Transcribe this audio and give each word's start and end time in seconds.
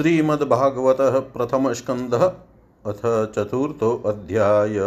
श्रीमद्भागवत 0.00 0.96
प्रथम 1.00 1.72
स्कंध 1.72 2.14
अथ 2.14 3.00
चतुर्थो 3.32 4.02
अध्याय। 4.06 4.78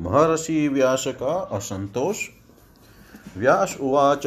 महर्षि 0.00 0.68
व्यास 0.68 1.04
का 1.08 1.48
असंतोष। 1.52 2.16
व्यास 3.38 3.76
उवाच, 3.80 4.26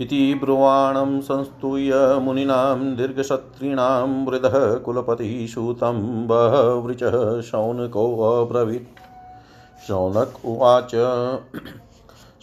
इति 0.00 0.34
ब्रुवाणं 0.34 1.20
संस्तूय 1.20 1.92
मुनीनां 2.18 2.96
दीर्घशत्रीणां 2.96 4.26
वृदः 4.26 4.74
कुलपतिसूतं 4.74 6.26
बहवृचः 6.26 7.40
शौनकोऽब्रवीत् 7.40 8.88
शौनक 9.88 10.32
उवाच 10.44 10.94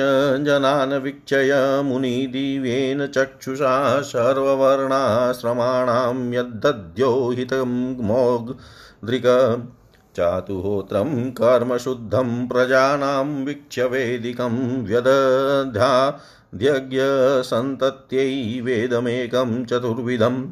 जनान् 0.47 0.95
वीक्षय 1.03 1.53
मुनिदिव्येन 1.85 3.07
चक्षुषा 3.17 3.73
सर्ववर्णाश्रमाणां 4.13 6.15
यद्दद्यो 6.35 7.11
हितं 7.39 7.75
मोग्दृक् 8.07 9.29
चातुहोत्रं 10.17 11.11
कर्मशुद्धं 11.39 12.29
प्रजानां 12.49 13.25
वीक्ष्य 13.45 13.85
व्यदध्या 13.85 15.89
ध्यज्ञसन्तत्यै 16.55 18.61
वेदमेकं 18.61 19.65
चतुर्विधम्। 19.65 20.47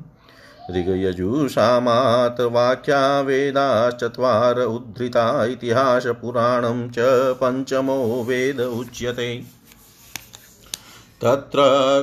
ऋगयजुषामात् 0.70 2.40
वाक्या 2.40 3.20
वेदाश्चत्वार 3.20 4.60
उद्धृता 4.60 5.44
इतिहासपुराणं 5.44 6.90
च 6.90 6.94
पञ्चमो 7.42 8.24
वेद 8.28 8.60
उच्यते। 8.60 9.42
तत्र 11.22 11.60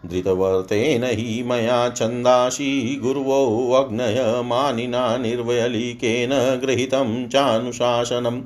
धृतवर्तेन 0.06 1.03
हि 1.03 1.44
मया 1.44 1.89
छन्दाशी 1.89 2.95
गुर्वो 2.95 3.71
अग्नयमानिना 3.71 5.17
निर्वयलिकेन 5.17 6.29
गृहीतं 6.65 7.27
चानुशासनम्। 7.27 8.41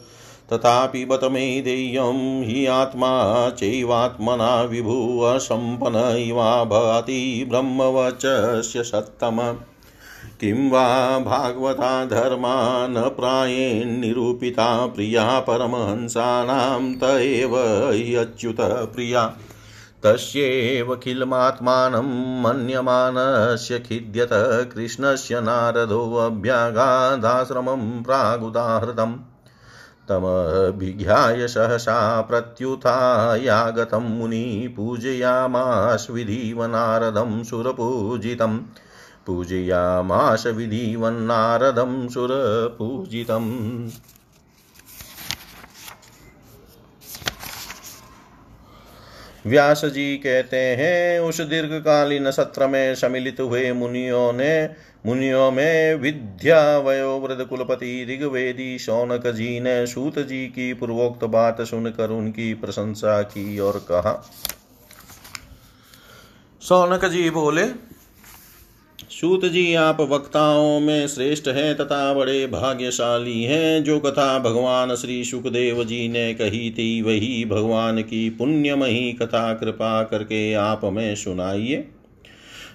तथापि 0.52 1.04
बत 1.04 1.24
मे 1.24 1.60
देयं 1.60 2.42
हि 2.42 2.66
आत्मा 2.66 3.50
चैवात्मना 3.50 4.62
विभुवसम्पन्न 4.62 6.16
इवा 6.16 6.64
भाति 6.64 7.46
ब्रह्मवचस्य 7.48 8.82
सत्तम। 8.82 9.56
किं 10.40 10.70
वा 10.70 11.18
भागवता 11.18 12.04
धर्मा 12.04 12.86
न 12.86 12.94
प्रायेन्निरूपिता 12.96 14.86
प्रिया 14.86 15.40
परमहंसानां 15.40 16.94
त 16.94 17.20
एव 17.20 17.90
ह्यच्युत 17.90 18.90
प्रिया। 18.94 19.36
तस्यैव 20.04 20.96
किलमात्मानं 20.96 22.42
मन्यमानस्य 22.42 23.78
खिद्यत 23.78 24.74
कृष्णस्य 24.74 25.40
नारदोऽभ्यागादाश्रमं 25.40 28.02
प्रागुदाहृतम्। 28.02 29.14
तमभिज्ञाय 30.08 31.48
सहसा 31.48 32.20
प्रत्युत्थायागतं 32.20 33.98
मुनि 33.98 34.74
पूजयामास 34.76 36.08
विधिवनारदं 36.10 37.44
सुरपूजितम्। 37.44 38.60
पूजयामास 39.26 40.46
विधिवन्नारदं 40.46 42.08
सुरपूजितम्। 42.08 43.88
व्यास 49.46 49.84
जी 49.84 50.16
कहते 50.16 50.56
हैं, 50.56 51.20
उस 51.20 51.40
दीर्घकालीन 51.40 52.30
सत्र 52.30 52.66
में 52.66 52.94
सम्मिलित 52.94 53.40
हुए 53.40 53.72
मुनियों 53.72 54.32
ने, 54.32 54.70
मुनियों 55.06 55.50
में 55.50 55.94
विद्या 55.94 56.78
वयोवृद्ध 56.78 57.44
कुलपति 57.44 58.06
ऋग्वेदी 58.10 58.78
शौनक 58.78 59.26
जी 59.26 59.60
ने 59.60 59.86
सूत 59.86 60.18
जी 60.18 60.46
की 60.46 60.72
पूर्वोक्त 60.72 61.24
बात 61.24 61.60
सुनकर 61.60 62.10
उनकी 62.10 62.54
प्रशंसा 62.54 63.22
की 63.22 63.58
और 63.58 63.78
कहा। 63.78 64.30
शौनक 66.62 67.04
जी 67.04 67.30
बोले 67.30 67.64
सूत 69.20 69.44
जी, 69.44 69.74
आप 69.74 70.00
वक्ताओं 70.00 70.80
में 70.80 71.08
श्रेष्ठ 71.08 71.48
हैं 71.48 71.76
तथा 71.76 72.14
बड़े 72.14 72.46
भाग्यशाली 72.46 73.42
हैं। 73.42 73.84
जो 73.84 74.00
कथा 74.00 74.38
भगवान 74.38 74.94
श्री 74.94 75.24
सुखदेव 75.24 75.84
जी 75.84 76.08
ने 76.08 76.34
कही 76.34 76.70
थी, 76.70 77.02
वही 77.02 77.44
भगवान 77.44 78.02
की 78.02 78.30
पुण्यमयी 78.30 79.12
कथा 79.12 79.54
कृपा 79.54 80.02
करके 80.02 80.54
आप 80.54 80.80
में 80.84 81.14
सुनाइए। 81.14 81.88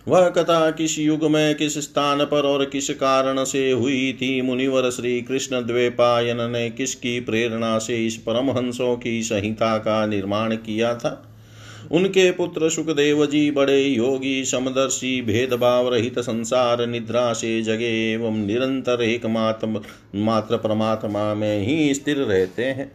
वह 0.08 0.30
कथा 0.30 0.72
किस 0.72 1.00
युग 1.00 1.24
में, 1.24 1.56
किस 1.56 1.78
स्थान 1.78 2.26
पर 2.26 2.42
और 2.42 2.66
किस 2.66 2.90
कारण 2.90 3.44
से 3.44 3.72
हुई 3.72 4.14
थी? 4.14 4.42
मुनिवर 4.42 4.90
श्री 4.90 5.22
कृष्ण 5.22 5.66
द्वेपायन 5.66 6.52
ने 6.52 6.70
किसकी 6.70 7.20
प्रेरणा 7.20 7.78
से 7.78 8.06
इस 8.06 8.16
परमहंसों 8.16 8.98
की 8.98 9.24
संहिता 9.24 9.78
का 9.78 10.06
निर्माण 10.06 10.56
किया 10.56 10.96
था? 10.96 11.34
उनके 11.92 12.32
पुत्र 12.32 12.70
सुखदेव 12.70 13.26
जी 13.26 13.50
बड़े 13.52 13.82
योगी, 13.82 14.44
समदर्शी, 14.46 15.22
भेदभाव 15.22 15.94
रहित 15.94 16.20
संसार 16.20 16.86
निद्रा 16.88 17.32
से 17.34 17.62
जगे 17.62 17.92
एवं 18.14 18.46
निरंतर 18.46 19.02
एकमात्र, 19.02 19.82
मात्र 20.16 20.58
परमात्मा 20.58 21.34
में 21.34 21.60
ही 21.60 21.94
स्थिर 21.94 22.18
रहते 22.18 22.66
हैं। 22.66 22.92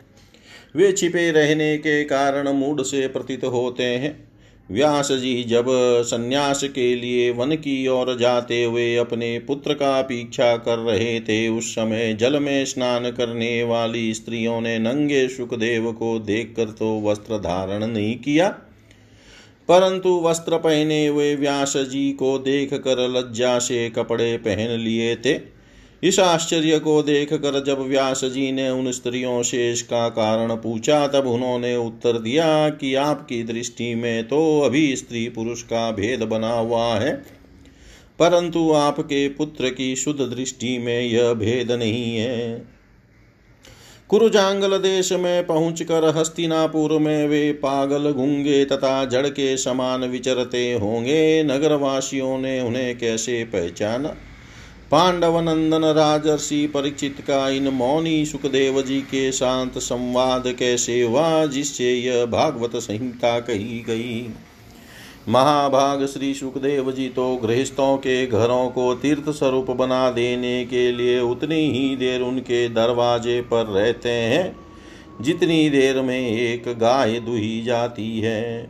वे 0.77 0.93
छिपे 0.93 1.31
रहने 1.31 1.77
के 1.79 2.03
कारण 2.05 2.49
मूड 2.49 2.83
से 2.83 3.07
प्रतीत 3.09 3.45
होते 3.45 3.85
हैं। 3.85 4.33
व्यास 4.71 5.13
जी 5.13 5.43
जब 5.45 5.67
सन्यास 6.03 6.63
के 6.65 6.95
लिए 6.95 7.31
वन 7.31 7.55
की 7.57 7.87
ओर 7.89 8.17
जाते 8.17 8.63
हुए 8.65 8.95
अपने 8.97 9.39
पुत्र 9.39 9.75
का 9.75 10.01
पीछा 10.03 10.57
कर 10.57 10.79
रहे 10.79 11.21
थे, 11.21 11.49
उस 11.49 11.73
समय 11.75 12.13
जल 12.15 12.39
में 12.41 12.65
स्नान 12.65 13.11
करने 13.11 13.63
वाली 13.63 14.13
स्त्रियों 14.15 14.61
ने 14.61 14.79
नंगे 14.79 15.27
सुखदेव 15.29 15.93
को 15.93 16.19
देखकर 16.19 16.65
तो 16.65 17.01
वस्त्र 17.01 17.39
धारण 17.39 17.87
नहीं 17.87 18.17
किया। 18.17 18.55
परंतु 19.69 20.21
वस्त्र 20.25 20.57
पहने 20.59 21.07
हुए 21.07 21.35
व्यास 21.37 21.77
जी 21.89 22.11
को 22.13 22.37
देख 22.41 22.75
कर 22.77 23.09
लज्जा 23.11 23.59
से 23.61 23.89
कपड़े 23.91 24.37
पहन 24.39 24.79
लिए 24.79 25.15
थे। 25.17 25.41
इस 26.03 26.19
आश्चर्य 26.21 26.79
को 26.79 27.03
देख 27.03 27.33
कर 27.35 27.63
जब 27.65 27.81
व्यास 27.81 28.25
जी 28.25 28.51
ने 28.53 28.69
उन 28.71 28.91
स्त्रियों 28.93 29.43
से 29.43 29.71
इसका 29.73 30.09
कारण 30.09 30.55
पूछा, 30.55 31.07
तब 31.07 31.27
उन्होंने 31.27 31.75
उत्तर 31.77 32.19
दिया 32.19 32.69
कि 32.71 32.95
आपकी 32.95 33.43
दृष्टि 33.43 33.95
में 33.95 34.29
तो 34.29 34.61
अभी 34.61 34.85
स्त्री 34.97 35.29
पुरुष 35.29 35.63
का 35.63 35.91
भेद 35.91 36.23
बना 36.23 36.53
हुआ 36.53 36.95
है, 36.95 37.15
परंतु 38.19 38.71
आपके 38.73 39.29
पुत्र 39.29 39.71
की 39.71 39.95
शुद्ध 39.97 40.21
दृष्टि 40.21 40.77
में 40.79 41.01
यह 41.03 41.33
भेद 41.35 41.73
नहीं 41.73 42.17
है। 42.17 42.82
कुरुजांगल 44.13 44.79
देश 44.79 45.13
में 45.13 45.47
पहुंचकर 45.47 46.17
हस्तिनापुर 46.17 46.99
में 46.99 47.29
वे 47.29 47.53
पागल 47.53 48.11
गुंगे 48.11 48.65
तथा 48.65 49.05
जड़ 49.05 49.27
के 49.27 49.57
समान 49.57 50.05
विचरते 50.05 50.73
होंगे। 50.73 51.45
नगरवासियों 51.45 52.39
ने 52.39 52.61
उन्हें 52.61 52.99
कैसे 52.99 53.45
पहचाना? 53.45 54.09
पांडव 54.91 55.41
नंदन 55.41 55.85
राजर्षि 55.85 56.67
परीक्षित 56.67 57.17
का 57.21 57.49
इन 57.49 57.69
मौनी 57.69 58.27
सुखदेव 58.27 58.83
जी 58.83 59.01
के 59.01 59.33
शांत 59.33 59.79
संवाद 59.79 60.57
कैसे 60.59 61.03
हुआ, 61.03 61.47
जिससे 61.47 61.95
यह 61.95 62.27
भागवत 62.27 62.77
संहिता 62.77 63.41
कही 63.41 63.85
गई? 63.87 64.31
महाभाग 65.29 66.05
श्री 66.07 66.35
सुखदेव 66.35 66.91
जी 66.93 67.09
तो 67.09 67.37
गृहस्थों 67.37 67.97
के 67.97 68.27
घरों 68.27 68.69
को 68.71 68.95
तीर्थ 68.95 69.31
स्वरूप 69.31 69.71
बना 69.71 70.11
देने 70.11 70.65
के 70.65 70.93
लिए 70.93 71.21
उतनी 71.21 71.61
ही 71.71 71.97
देर 71.97 72.21
उनके 72.21 72.69
दरवाजे 72.69 73.41
पर 73.41 73.67
रहते 73.67 74.09
हैं, 74.09 74.57
जितनी 75.21 75.69
देर 75.71 76.01
में 76.03 76.21
एक 76.21 76.69
गाय 76.69 77.19
दुही 77.21 77.63
जाती 77.63 78.19
है। 78.21 78.69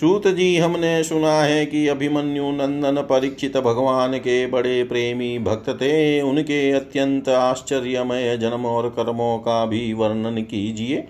सूत 0.00 0.26
जी, 0.28 0.56
हमने 0.56 1.02
सुना 1.04 1.32
है 1.32 1.66
कि 1.66 1.86
अभिमन्यु 1.88 2.50
नंदन 2.50 2.96
परीक्षित 3.02 3.56
भगवान 3.56 4.18
के 4.18 4.46
बड़े 4.46 4.82
प्रेमी 4.84 5.38
भक्त 5.38 5.70
थे। 5.70 6.20
उनके 6.20 6.70
अत्यंत 6.72 7.28
आश्चर्यमय 7.28 8.36
जन्म 8.36 8.66
और 8.66 8.88
कर्मों 8.88 9.38
का 9.38 9.64
भी 9.66 9.92
वर्णन 9.92 10.42
कीजिए। 10.42 11.08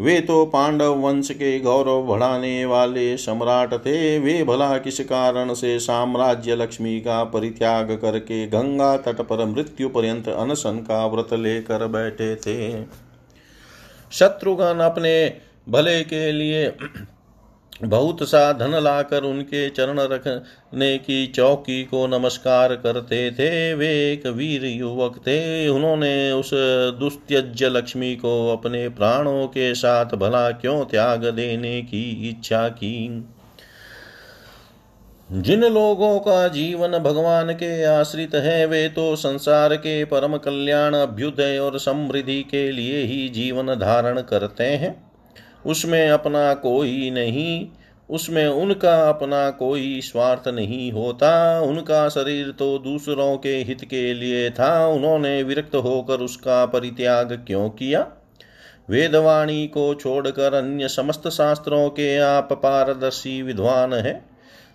वे 0.00 0.20
तो 0.20 0.44
पांडव 0.46 0.94
वंश 0.94 1.30
के 1.30 1.58
गौरव 1.60 2.02
बढ़ाने 2.02 2.64
वाले 2.64 3.16
सम्राट 3.16 3.74
थे। 3.74 4.18
वे 4.18 4.42
भला 4.44 4.76
किस 4.78 5.00
कारण 5.00 5.52
से 5.54 5.78
साम्राज्य 5.78 6.56
लक्ष्मी 6.56 7.00
का 7.00 7.22
परित्याग 7.24 7.92
करके 7.92 8.46
गंगा 8.46 8.96
तट 8.96 9.20
पर 9.20 9.44
मृत्यु 9.46 9.88
पर्यंत 9.88 10.28
अनशन 10.28 10.78
का 10.78 11.06
व्रत 11.06 11.32
लेकर 11.32 11.86
बैठे 11.86 12.34
थे? 12.36 12.84
शत्रुघ्न 14.12 14.80
अपने 14.80 15.16
भले 15.68 16.02
के 16.04 16.30
लिए 16.32 16.68
बहुत 17.82 18.22
सा 18.22 18.52
धन 18.52 18.82
लाकर 18.84 19.22
उनके 19.22 19.70
चरण 19.70 19.98
रखने 20.00 20.98
की 20.98 21.26
चौकी 21.26 21.84
को 21.84 22.06
नमस्कार 22.06 22.74
करते 22.74 23.30
थे। 23.30 23.74
वे 23.74 24.12
एक 24.12 24.26
वीर 24.26 24.64
युवक 24.64 25.16
थे। 25.16 25.68
उन्होंने 25.68 26.32
उस 26.32 26.50
दुस्त्यज्य 26.98 27.68
लक्ष्मी 27.68 28.16
को 28.16 28.52
अपने 28.52 28.88
प्राणों 28.88 29.46
के 29.46 29.74
साथ 29.74 30.06
भला 30.06 30.50
क्यों 30.50 30.84
त्याग 30.84 31.24
देने 31.24 31.82
की 31.82 32.28
इच्छा 32.28 32.68
की? 32.68 33.28
जिन 35.32 35.60
लोगों 35.60 36.18
का 36.18 36.48
जीवन 36.48 36.98
भगवान 36.98 37.52
के 37.52 37.84
आश्रित 37.84 38.34
है, 38.34 38.66
वे 38.66 38.88
तो 38.88 39.16
संसार 39.16 39.76
के 39.76 40.04
परम 40.04 40.36
कल्याण, 40.36 40.94
अभ्युदय 40.94 41.58
और 41.58 41.78
समृद्धि 41.78 42.42
के 42.42 42.72
लिए 42.72 43.02
ही 43.02 43.28
जीवन 43.28 43.66
धारण 43.66 44.20
करते 44.20 44.64
हैं। 44.64 45.05
उसमें 45.66 46.08
अपना 46.08 46.54
कोई 46.54 47.10
नहीं, 47.10 47.68
उसमें 48.10 48.46
उनका 48.46 49.08
अपना 49.08 49.50
कोई 49.50 50.00
स्वार्थ 50.00 50.48
नहीं 50.48 50.92
होता। 50.92 51.60
उनका 51.60 52.08
शरीर 52.08 52.50
तो 52.50 52.78
दूसरों 52.78 53.36
के 53.36 53.54
हित 53.56 53.84
के 53.84 54.14
लिए 54.14 54.50
था, 54.50 54.86
उन्होंने 54.86 55.42
विरक्त 55.42 55.74
होकर 55.74 56.20
उसका 56.20 56.66
परित्याग 56.66 57.32
क्यों 57.46 57.68
किया? 57.68 58.06
वेदवाणी 58.90 59.66
को 59.66 59.94
छोड़कर 59.94 60.54
अन्य 60.54 60.88
समस्त 60.88 61.28
शास्त्रों 61.28 61.88
के 61.88 62.18
आप 62.18 62.52
पारदर्शी 62.52 63.42
विद्वान 63.42 63.94
है। 63.94 64.24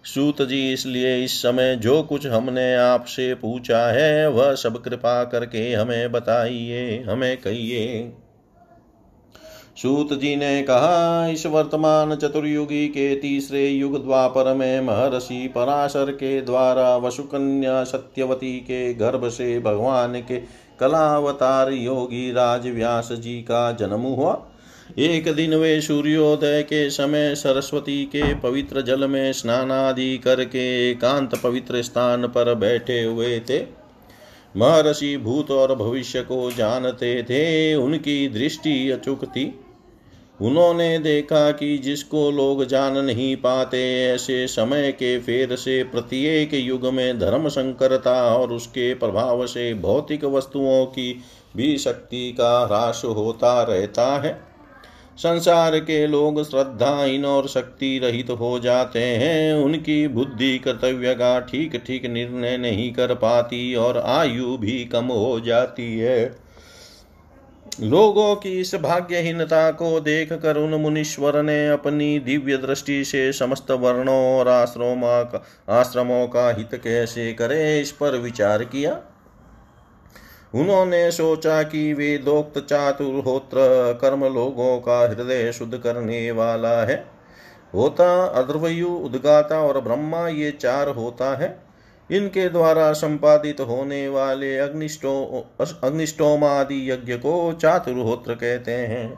सूत 0.06 0.42
जी, 0.42 0.74
इसलिए 0.74 1.24
इस 1.24 1.42
समय 1.42 1.76
जो 1.76 2.04
कुछ 2.04 2.28
हमने 2.28 2.76
आपसे 2.76 3.34
पूछा 3.34 3.88
है, 3.88 4.30
वह 4.30 4.56
सब 4.56 4.84
कृपा 4.84 5.24
करके 5.24 5.74
हमें 5.74 6.12
बताइए, 6.12 7.04
हमें 7.10 7.38
कहिए। 7.38 8.12
सूत 9.82 10.14
जी 10.14 10.36
ने 10.36 10.62
कहा, 10.62 11.28
इस 11.28 11.46
वर्तमान 11.46 12.16
चतुर्युगी 12.16 12.88
के 12.88 13.16
तीसरे 13.16 13.68
युग 13.68 14.04
द्वापर 14.04 14.54
में 14.54 14.82
महर्षि 14.82 15.48
पराशर 15.56 16.12
के 16.12 16.42
द्वारा 16.42 16.98
वसुकन्या 16.98 17.84
सत्यवती 17.84 18.60
के 18.60 18.94
गर्भ 18.94 19.28
से 19.30 19.60
भगवान 19.60 20.14
के 20.16 20.38
कलावतार 20.80 21.72
योगी 21.72 22.32
राज 22.32 22.68
व्यास 22.68 23.10
जी 23.12 23.42
का 23.42 23.72
जन्म 23.72 24.02
हुआ। 24.02 24.48
एक 24.98 25.32
दिन 25.36 25.56
वे 25.56 25.82
सूर्योदय 25.82 26.62
के 26.64 26.90
समय 26.90 27.36
सरस्वती 27.36 28.04
के 28.06 28.34
पवित्र 28.34 28.82
जल 28.82 29.08
में 29.08 29.34
स्नान 29.34 29.72
आदि 29.72 30.18
करके 30.18 30.92
एकांत 30.92 31.36
पवित्र 31.36 31.82
स्थान 31.82 32.28
पर 32.28 32.56
बैठे 32.56 33.04
हुए 33.04 33.40
थे। 33.40 33.60
महर्षि 34.58 35.18
भूत 35.18 35.52
और 35.52 35.76
भविष्य 35.76 36.22
को 36.22 36.52
जानते 36.52 37.24
थे, 37.24 37.76
उनकी 37.76 38.28
दृष्टि 38.28 38.90
अचूक 38.90 39.26
थी। 39.26 39.60
उन्होंने 40.42 41.00
देखा 41.00 41.52
कि 41.52 41.78
जिसको 41.78 42.32
लोग 42.32 42.66
जान 42.66 42.98
नहीं 42.98 43.36
पाते, 43.36 44.06
ऐसे 44.06 44.48
समय 44.48 44.92
के 44.92 45.20
फेर 45.20 45.56
से 45.56 45.84
प्रत्येक 45.84 46.54
युग 46.54 46.86
में 46.86 47.20
धर्म 47.20 47.48
संकरता 47.48 48.36
और 48.36 48.52
उसके 48.52 48.94
प्रभाव 48.94 49.46
से 49.48 49.74
भौतिक 49.74 50.26
वस्तुओं 50.26 50.86
की 50.86 51.22
भी 51.58 51.78
शक्ति 51.78 52.32
का 52.32 52.66
ह्रास 52.66 53.02
होता 53.06 53.64
रहता 53.64 54.22
है। 54.22 54.52
संसार 55.18 55.80
के 55.80 56.08
लोग 56.08 56.44
श्रद्धाहीन 56.44 57.26
और 57.26 57.48
शक्ति 57.48 58.00
रहित 58.04 58.30
हो 58.30 58.60
जाते 58.60 59.00
हैं। 59.00 59.54
उनकी 59.54 60.08
बुद्धि 60.08 60.58
कर्तव्य 60.58 61.14
का 61.14 61.40
ठीक 61.40 61.76
ठीक 61.88 62.06
निर्णय 62.06 62.58
नहीं 62.58 62.94
कर 62.94 63.14
पाती 63.16 63.76
और 63.76 63.98
आयु 63.98 64.58
भी 64.58 64.86
कम 64.86 65.06
हो 65.06 65.40
जाती 65.40 65.98
है। 66.00 66.51
लोगों 67.80 68.36
की 68.36 68.60
इस 68.60 68.76
भाग्यहीनता 68.76 69.72
को 69.72 70.00
देख 70.00 70.34
कर 70.34 70.58
उन 70.58 70.74
मुनीश्वर 70.74 71.44
ने 71.44 71.70
अपनी 71.70 72.20
दिव्य 72.20 72.58
दृष्टि 72.58 73.06
से 73.06 73.34
समस्त 73.34 73.72
वर्णों 73.72 74.40
और 74.40 74.48
आश्रमों 74.48 75.26
का 75.26 75.46
आश्रमों 75.70 76.28
का 76.28 76.50
हित 76.50 76.82
कैसे 76.84 77.34
करे 77.34 77.80
इस 77.80 77.92
पर 77.92 78.18
विचार 78.18 78.64
किया। 78.64 79.02
उन्होंने 80.56 81.12
सोचा 81.12 81.64
कि 81.64 81.94
वे 81.94 82.18
वेदोक्त 82.18 82.60
चातुर्होत्र 82.60 83.58
कर्म 84.02 84.26
लोगों 84.26 84.80
का 84.80 85.10
हृदय 85.10 85.52
शुद्ध 85.52 85.78
करने 85.78 86.32
वाला 86.32 86.82
है। 86.82 87.06
होता 87.74 88.26
अध्रवयु 88.26 88.88
उद्गाता 88.88 89.60
और 89.60 89.82
ब्रह्मा 89.82 90.28
ये 90.28 90.52
चार 90.52 90.88
होता 90.88 91.38
है। 91.38 91.71
इनके 92.12 92.50
द्वारा 92.50 92.92
संपादित 92.94 93.60
होने 93.60 94.10
वाले 94.10 94.58
अग्निष्टो, 94.58 95.46
अग्निष्टोमादि 95.62 96.92
यज्ञ 96.92 97.14
को 97.14 97.54
चातुर्होत्र 97.62 98.34
कहते 98.34 98.72
हैं। 98.72 99.18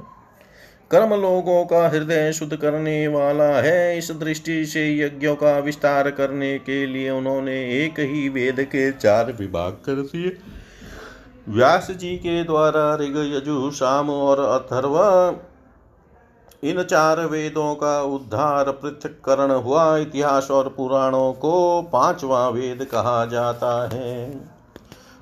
कर्म 0.91 1.13
लोगों 1.13 1.65
का 1.65 1.89
हृदय 1.89 2.33
शुद्ध 2.33 2.55
करने 2.55 3.07
वाला 3.07 3.43
है। 3.43 3.97
इस 3.97 4.11
दृष्टि 4.11 4.65
से 4.65 4.99
यज्ञों 4.99 5.35
का 5.35 5.59
विस्तार 5.59 6.11
करने 6.11 6.59
के 6.59 6.85
लिए 6.85 7.09
उन्होंने 7.09 7.85
एक 7.85 7.99
ही 7.99 8.29
वेद 8.29 8.61
के 8.61 8.91
चार 8.91 9.31
विभाग 9.31 9.71
कर 9.71 10.01
दिए। 10.01 10.37
व्यास 11.49 11.91
जी 11.91 12.15
के 12.15 12.43
द्वारा 12.43 12.95
ऋग, 12.95 13.33
यजु 13.35 13.71
शाम 13.71 14.09
और 14.09 14.39
अथर्व 14.39 14.95
इन 16.63 16.83
चार 16.83 17.25
वेदों 17.25 17.75
का 17.75 18.01
उद्धार 18.01 18.71
पृथककरण 18.71 19.51
हुआ 19.51 19.97
इतिहास 19.97 20.51
और 20.51 20.73
पुराणों 20.77 21.33
को 21.33 21.81
पांचवा 21.81 22.49
वेद 22.49 22.83
कहा 22.83 23.25
जाता 23.25 23.89
है। 23.93 24.41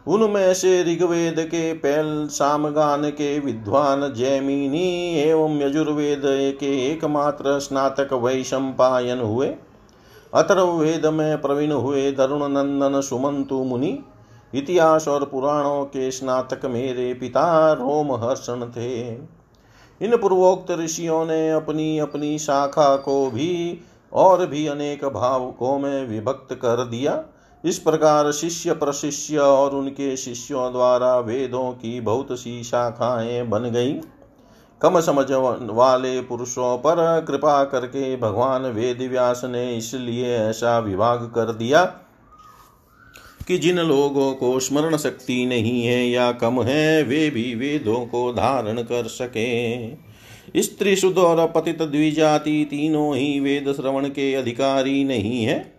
उनमें 0.08 0.54
से 0.54 0.84
ऋग्वेद 0.84 1.36
के 1.40 1.74
पैल, 1.74 2.28
सामगान 2.28 3.10
के 3.10 3.40
विद्वान 3.40 4.14
जैमिनी 4.14 5.16
एवं 5.16 5.62
यजुर्वेद 5.62 6.22
के 6.60 6.92
एकमात्र 6.92 7.60
स्नातक 7.60 8.14
वैशंपायन 8.14 9.20
हुए। 9.20 9.48
अथर्ववेद 10.34 11.06
में 11.06 11.42
प्रवीण 11.42 11.72
हुए 11.72 12.12
दरुण 12.12 12.48
नंदन 12.48 13.02
सुमंतु 13.02 13.64
मुनि। 13.64 14.04
इतिहास 14.56 15.08
और 15.08 15.26
पुराणों 15.26 15.86
के 15.86 16.12
स्नातक 16.12 16.66
मेरे 16.66 17.14
पिता 17.14 17.74
रोमहर्षण 17.74 18.66
थे। 18.66 19.16
इन 20.02 20.18
पूर्वोक्त 20.18 20.72
ऋषियों 20.72 21.26
ने 21.26 21.52
अपनी 21.52 22.00
अपनी 22.00 22.40
शाखा 22.40 22.96
को 22.96 23.32
भी 23.32 23.82
और 24.14 24.46
भी 24.46 24.68
अनेक 24.68 25.06
भावकों 25.06 25.80
में 25.80 26.08
विभक्त 26.08 26.54
कर 26.54 26.86
दिया। 26.86 27.24
इस 27.66 27.80
प्रकार 27.80 28.32
शिष्य 28.32 28.74
प्रशिष्य 28.74 29.38
और 29.38 29.72
उनके 29.72 30.18
शिष्यों 30.18 30.72
द्वारा 30.72 31.20
वेदों 31.20 31.72
की 31.72 32.00
बहुत 32.02 32.28
सी 32.32 32.64
शाखाएँ 32.64 33.44
बन 33.44 33.60
गईं। 33.60 34.00
कम 34.82 35.00
समझ 35.00 35.32
वाले 35.72 36.22
पुरुषों 36.22 36.78
पर 36.78 37.26
कृपा 37.28 37.64
करके 37.64 38.16
भगवान 38.18 38.62
वेद 38.62 39.08
व्यास 39.12 39.42
ने 39.46 39.78
इसलिए 39.78 40.38
ऐसा 40.38 40.80
विभाग 40.80 41.32
कर 41.36 41.54
दिया 41.54 41.84
कि 43.48 43.58
जिन 43.58 43.80
लोगों 43.80 44.34
को 44.34 44.60
स्मरण 44.60 44.98
शक्ति 44.98 45.46
नहीं 45.46 45.86
है 45.86 46.10
या 46.10 46.32
कम 46.32 46.62
है, 46.64 47.04
वे 47.04 47.30
भी 47.30 47.56
वेदों 47.56 48.06
को 48.06 48.34
धारण 48.34 48.78
कर 48.78 49.08
सके। 49.08 49.88
स्त्री, 50.62 50.96
शुद्ध 50.96 51.18
और 51.18 51.48
पतित 51.48 51.82
द्विजाति 51.82 52.68
तीनों 52.70 53.16
ही 53.16 53.40
वेद 53.40 53.74
श्रवण 53.74 54.08
के 54.08 54.34
अधिकारी 54.34 55.04
नहीं 55.04 55.44
है। 55.44 55.74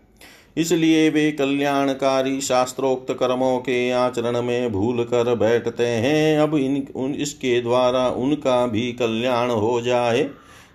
इसलिए 0.57 1.11
वे 1.11 1.33
कल्याणकारी 1.33 2.41
शास्त्रोक्त 2.41 3.13
कर्मों 3.13 3.59
के 3.59 3.91
आचरण 3.91 4.43
में 4.43 4.73
भूल 4.73 5.05
कर 5.05 5.35
बैठते 5.35 5.87
हैं। 5.87 6.39
अब 6.39 6.57
इन, 6.57 6.89
उन, 6.97 7.15
इसके 7.15 7.61
द्वारा 7.61 8.09
उनका 8.09 8.67
भी 8.67 8.93
कल्याण 8.93 9.51
हो 9.51 9.81
जाए। 9.81 10.31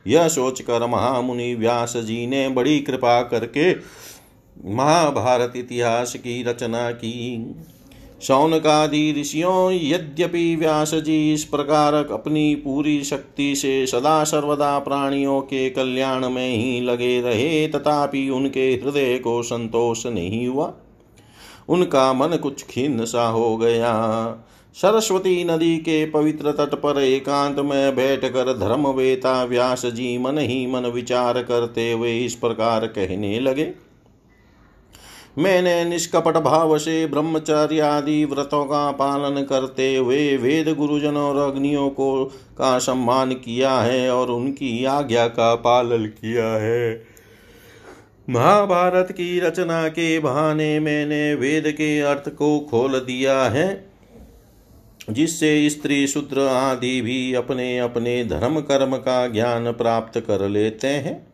यह 0.08 0.27
सोचकर 0.27 0.88
महामुनि 0.88 1.56
व्यास 1.56 1.98
जी 1.98 2.27
ने 2.27 2.50
बड़ी 2.50 2.79
कृपा 2.79 3.22
करके 3.22 3.74
महाभारत 4.65 5.53
इतिहास 5.55 6.15
की 6.15 6.43
रचना 6.43 6.91
की। 6.91 7.55
शौनकादि 8.21 9.15
ऋषियों 9.21 9.71
यद्यपि 9.71 10.55
व्यास 10.55 10.95
जी 10.95 11.33
इस 11.33 11.43
प्रकार 11.43 11.93
अपनी 11.93 12.55
पूरी 12.55 13.03
शक्ति 13.03 13.55
से 13.55 13.85
सदा 13.87 14.23
सर्वदा 14.23 14.79
प्राणियों 14.79 15.41
के 15.41 15.69
कल्याण 15.69 16.29
में 16.29 16.49
ही 16.49 16.81
लगे 16.81 17.21
रहे, 17.21 17.67
तथापि 17.67 18.29
उनके 18.29 18.71
हृदय 18.73 19.17
को 19.17 19.43
संतोष 19.43 20.05
नहीं 20.05 20.47
हुआ। 20.47 20.73
उनका 21.69 22.13
मन 22.13 22.27
कुछ 22.27 22.63
खिन्न 22.63 23.05
सा 23.05 23.27
हो 23.27 23.57
गया। 23.57 23.93
सरस्वती 24.73 25.43
नदी 25.43 25.77
के 25.77 26.05
पवित्र 26.05 26.51
तट 26.51 26.75
पर 26.75 27.01
एकांत 27.01 27.59
में 27.59 27.95
बैठकर 27.95 28.57
धर्मवेता 28.57 29.43
व्यास 29.43 29.85
जी 29.85 30.17
मन 30.17 30.37
ही 30.37 30.67
मन 30.67 30.85
विचार 30.85 31.43
करते 31.43 31.91
हुए 31.91 32.19
इस 32.19 32.35
प्रकार 32.35 32.85
कहने 32.85 33.39
लगे। 33.39 33.87
मैंने 35.38 35.86
निष्कपट 35.86 36.38
भाव 36.38 36.77
से 36.77 37.08
ब्रह्मचर्य 37.08 37.79
आदि 37.79 38.25
व्रतों 38.25 38.65
का 38.65 38.91
पालन 38.91 39.41
करते 39.44 39.96
हुए 39.96 40.38
वेद 40.38 40.75
गुरुजन 40.77 41.17
और 41.17 41.51
अग्नियों 41.51 41.89
को 41.89 42.25
का 42.58 42.79
सम्मान 42.79 43.34
किया 43.34 43.79
है 43.79 44.10
और 44.12 44.32
उनकी 44.32 44.86
आज्ञा 44.86 45.27
का 45.27 45.56
पालन 45.56 46.06
किया 46.06 46.48
है। 46.48 47.03
महाभारत 48.29 49.12
की 49.12 49.39
रचना 49.39 49.88
के 49.88 50.20
बहाने 50.20 50.79
मैंने 50.79 51.34
वेद 51.36 51.67
के 51.67 52.00
अर्थ 52.01 52.29
को 52.29 52.60
खोल 52.60 53.00
दिया 53.00 53.44
है, 53.44 53.88
जिससे 55.10 55.70
स्त्री 55.70 56.08
शूद्र 56.08 56.41
आदि 56.41 57.01
भी 57.01 57.34
अपने 57.34 57.79
अपने 57.79 58.24
धर्म 58.25 58.60
कर्म 58.60 58.98
का 58.98 59.27
ज्ञान 59.27 59.72
प्राप्त 59.72 60.20
कर 60.20 60.48
लेते 60.50 60.88
हैं। 60.88 61.26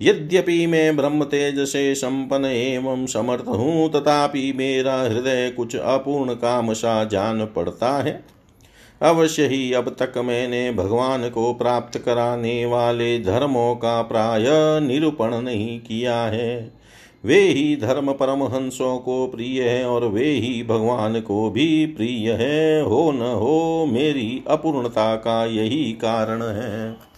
यद्यपि 0.00 0.66
मैं 0.66 0.96
ब्रह्म 0.96 1.24
तेज 1.24 1.58
से 1.68 1.94
संपन्न 1.94 2.44
एवं 2.44 3.06
समर्थ 3.06 3.48
हूँ 3.48 3.90
तथापि 3.90 4.52
मेरा 4.56 5.00
हृदय 5.02 5.50
कुछ 5.56 5.76
अपूर्ण 5.76 6.34
काम 6.34 6.72
सा 6.72 7.04
जान 7.04 7.44
पड़ता 7.46 8.02
है। 8.02 8.24
अवश्य 9.02 9.46
ही 9.46 9.72
अब 9.72 9.96
तक 9.98 10.18
मैंने 10.18 10.72
भगवान 10.72 11.28
को 11.28 11.52
प्राप्त 11.54 11.98
कराने 11.98 12.66
वाले 12.66 13.18
धर्मों 13.18 13.74
का 13.76 14.02
प्राय 14.02 14.46
निरूपण 14.80 15.40
नहीं 15.40 15.80
किया 15.80 16.16
है। 16.16 16.72
वे 17.24 17.40
ही 17.40 17.76
धर्म 17.76 18.12
परमहंसों 18.12 18.98
को 18.98 19.26
प्रिय 19.26 19.62
है 19.62 19.84
और 19.84 20.04
वे 20.04 20.24
ही 20.24 20.62
भगवान 20.62 21.20
को 21.20 21.50
भी 21.50 21.86
प्रिय 21.86 22.32
है। 22.32 22.82
हो 22.82 23.10
न 23.12 23.20
हो, 23.20 23.86
मेरी 23.92 24.42
अपूर्णता 24.48 25.14
का 25.16 25.44
यही 25.44 25.92
कारण 25.92 26.42
है। 26.42 27.09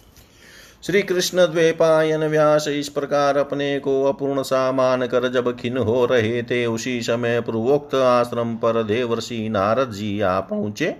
श्री 0.85 1.01
कृष्ण 1.01 1.37
द्वेपायन 1.37 2.23
व्यास 2.23 2.67
इस 2.67 2.89
प्रकार 2.89 3.37
अपने 3.37 3.79
को 3.79 4.03
अपूर्ण 4.03 4.41
सा 4.41 4.71
मान 4.71 5.05
कर 5.07 5.27
जब 5.27 5.57
खिन 5.57 5.77
हो 5.77 6.05
रहे 6.05 6.43
थे, 6.43 6.65
उसी 6.65 7.01
समय 7.01 7.41
पूर्वोक्त 7.41 7.95
आश्रम 7.95 8.55
पर 8.55 8.83
देवर्षि 8.83 9.49
नारद 9.49 9.91
जी 9.91 10.21
आ 10.21 10.39
पहुँचे। 10.39 10.95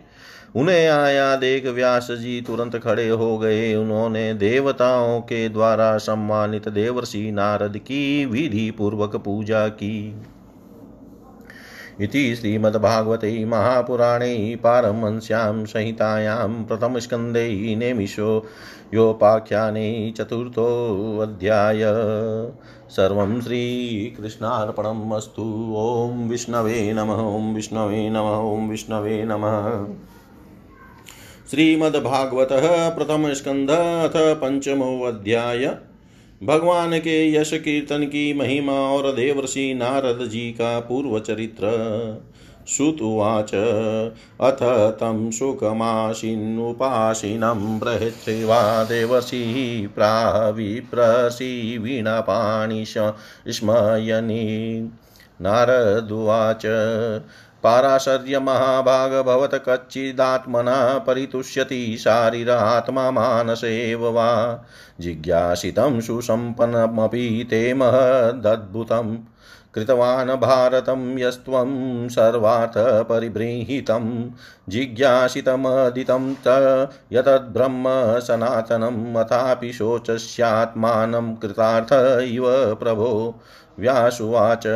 उन्हें 0.56 0.88
आया 0.88 1.36
देख 1.36 1.66
व्यास 1.68 2.08
जी 2.12 2.42
तुरंत 2.42 2.75
खड़े 2.75 3.10
हो 3.10 3.38
गए। 3.38 3.75
उन्होंने 3.75 4.34
देवताओं 4.34 5.22
के 5.22 5.50
द्वारा 5.50 5.98
सम्मानित 5.98 6.70
देवर्षि 6.70 7.32
नारद 7.32 7.78
की 7.78 8.25
विधि 8.25 8.72
पूर्वक 8.72 9.16
पूजा 9.16 9.68
की। 9.68 10.22
इति 12.02 12.36
श्रीमद्भागवते 12.36 13.46
महापुराणे 13.46 14.58
पारमंस्यां 14.63 15.66
संहितायां 15.66 16.63
प्रथमस्कन्धे 16.63 17.75
नेमिषो 17.75 18.46
योपाख्याने 18.94 20.14
चतुर्थोऽध्याय। 20.18 21.82
सर्वं 22.90 23.42
श्रीकृष्णार्पणम् 23.42 25.14
ॐ 25.76 26.30
विष्णवे 26.30 26.94
नमः, 26.94 27.18
ॐ 27.18 27.54
विष्णवे 27.54 28.10
नमः, 28.10 28.38
ॐ 28.38 28.70
विष्णवे 28.70 29.24
नमः। 29.26 29.94
श्रीमद्भागवतः 31.52 32.90
प्रथमस्कन्ध 32.90 33.70
अथ 33.70 34.12
पञ्चमोऽध्याय। 34.16 35.78
भगवान 36.44 37.00
के 37.00 37.34
यश 37.34 37.54
कीर्तन 37.54 38.04
की 38.04 38.34
महिमा 38.34 38.74
और 38.74 39.12
देवर्षि 39.12 39.74
नारद 39.74 40.28
जी 40.28 40.52
का 40.52 40.80
पूर्व 40.80 41.20
चरित्र 41.20 41.68
श्रुतुवाच 42.67 43.51
अथ 44.41 44.91
तं 44.91 45.32
सुखमाशिन्नुपाशिनं 45.32 47.79
बृहत्सेवा 47.79 48.84
देवर्षिः 48.84 49.96
प्राविप्रसि 49.96 51.77
वीणापाणिश 51.82 52.93
स्मयनि। 53.48 54.91
नारदुवाच 55.41 56.62
पाराशर्यमहाभाग 57.63 59.22
भवत 59.22 59.63
कच्चिदात्मना 59.70 61.00
परितुष्यति 61.00 61.98
शारीरात्मा 62.00 63.12
मानसेव 63.12 64.12
वा। 64.12 64.63
जिज्ञासितं 65.00 66.01
सुसम्पन्नमपि 66.01 67.48
ते 67.50 67.74
महदद्भुतं 67.74 69.33
कृतवान् 69.75 70.30
भारतं 70.30 71.18
यस्त्वं 71.18 72.10
सर्वार्थपरिबृंहितं 72.10 74.32
जिज्ञासितमदितं 74.70 76.34
त 76.34 76.89
यतद्ब्रह्म 77.12 78.20
सनातनम् 78.20 79.15
अथापि 79.15 79.74
शोचस्यात्मानं 79.74 81.36
कृतार्थ 81.36 82.24
इव 82.24 82.75
प्रभो। 82.75 83.36
व्यासुवाच 83.80 84.68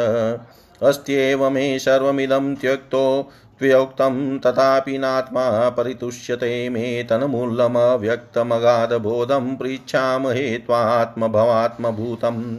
अस्त्येव 0.83 1.49
मे 1.49 1.79
सर्वमिदं 1.79 2.55
त्यक्तो, 2.55 3.29
त्वयोक्तं 3.59 4.39
तथापि 4.39 4.97
नात्मा 4.97 5.69
परितुष्यते 5.69 6.69
मे 6.69 7.03
तन्मूलमव्यक्तमगाधबोधं 7.03 9.55
पृच्छामहे 9.55 10.57
त्वात्मभवात्मभूतम्। 10.57 12.57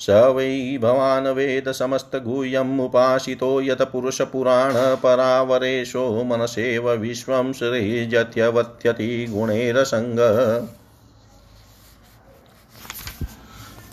स 0.00 0.10
वै 0.10 0.78
भवान् 0.82 1.26
वेद 1.26 1.72
समस्तगुह्यम् 1.72 2.80
उपासितो 2.80 3.60
यत् 3.60 3.92
पुरुषपुराणपरावरेशो 3.92 6.24
मनसेव 6.24 6.90
विश्वं 6.90 7.52
सृजत्यवत्यति 7.52 9.26
गुणैरसङ्ग। 9.30 10.18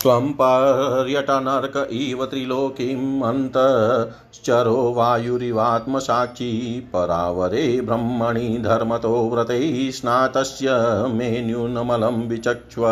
त्वं 0.02 0.34
पर्यटनर्क 0.34 1.90
इव 1.92 2.26
त्रिलोकीम् 2.26 3.24
अन्तश्चरो 3.24 4.94
वायुरिवात्मसाक्षी 4.94 6.90
परावरे 6.94 7.82
ब्रह्मणि 7.82 8.58
धर्मतो 8.62 9.30
व्रतैः 9.30 9.92
स्नातस्य 9.92 10.68
मे 11.14 11.42
न्यूनमलं 11.42 12.28
विचक्ष्व। 12.28 12.88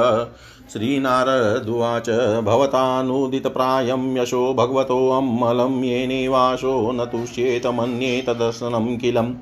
श्रीनारदुवाच 0.73 2.09
भवतानुदितप्रायं 2.43 4.17
यशो 4.17 4.53
भगवतोऽम्मलं 4.53 5.83
येनेवाशो 5.83 6.91
न 6.91 7.05
तुष्येत 7.05 7.67
मन्येतदर्शनं 7.67 8.97
किलम्। 8.97 9.33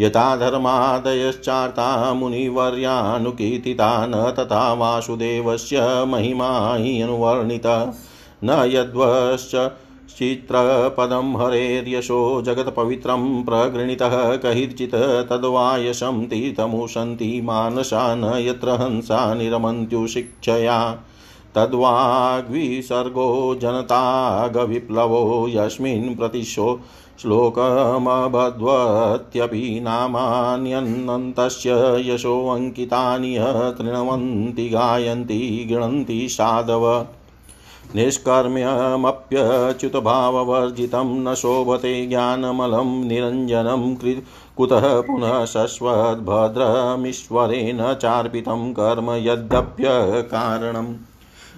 यथा 0.00 0.36
धर्मादयश्चार्ता 0.36 2.14
मुनिवर्यानुकीर्तिता 2.14 4.06
न 4.06 4.34
तथा 4.38 4.72
वासुदेवस्य 4.72 6.04
महिमा 6.04 6.74
हि 6.76 7.00
अनुवर्णिता। 7.02 7.94
न 8.44 8.50
यद्वश्च 8.50 9.70
चित्रपदं 10.08 11.36
हरेर्यशो 11.36 12.42
जगत्पवित्रं 12.42 13.44
प्रगृणीतः 13.44 14.36
कहिर्चित् 14.36 15.30
तद्वायशं 15.30 16.26
तीर्थमुशन्ति 16.26 17.40
मानसा 17.44 18.14
न 18.14 18.34
यत्र 18.38 18.70
हंसा 18.70 19.34
निरमन्त्युशिक्षया 19.34 20.98
तद्वाग्विसर्गो 21.54 23.54
जनतागविप्लवो 23.54 25.48
यस्मिन् 25.48 26.16
प्रतिशो 26.16 26.80
श्लोकमभद्वत्यपि 27.22 29.80
नामान्यन्तस्य 29.82 31.70
यशोऽङ्कितानि 32.06 33.36
तृणवन्ति 33.78 34.68
गायन्ति 34.68 35.68
गृह्णन्ति 35.70 36.28
साधव। 36.30 37.06
निष्कर्म्यमप्यच्युतभाववर्जितं 39.32 41.04
न 41.04 41.34
शोभते 41.34 42.06
ज्ञानमलं 42.06 43.04
निरञ्जनं 43.04 43.96
कुतः 44.56 45.00
पुनः 45.00 45.44
शश्वद्भद्रमीश्वरेण 45.44 47.94
चार्पितं 47.94 48.72
कर्म 48.72 49.10
यद्यप्यकारणम् 49.10 50.94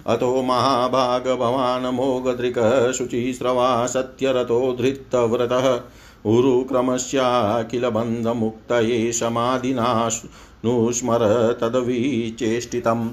अतो 0.07 0.41
महाभाग 0.41 1.27
भवान् 1.27 1.95
मोगदृक् 1.95 2.93
शुचिस्रवा 2.93 3.87
सत्यरतो 3.87 4.77
धृतव्रतः 4.81 5.79
उरुक्रमस्याखिलबन्धमुक्तये 6.25 9.11
समाधिनानुस्मर 9.11 11.57
तद्विचेष्टितम्। 11.61 13.09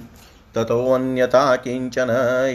ततोऽन्यथा 0.56 1.56
किंचन 1.56 2.06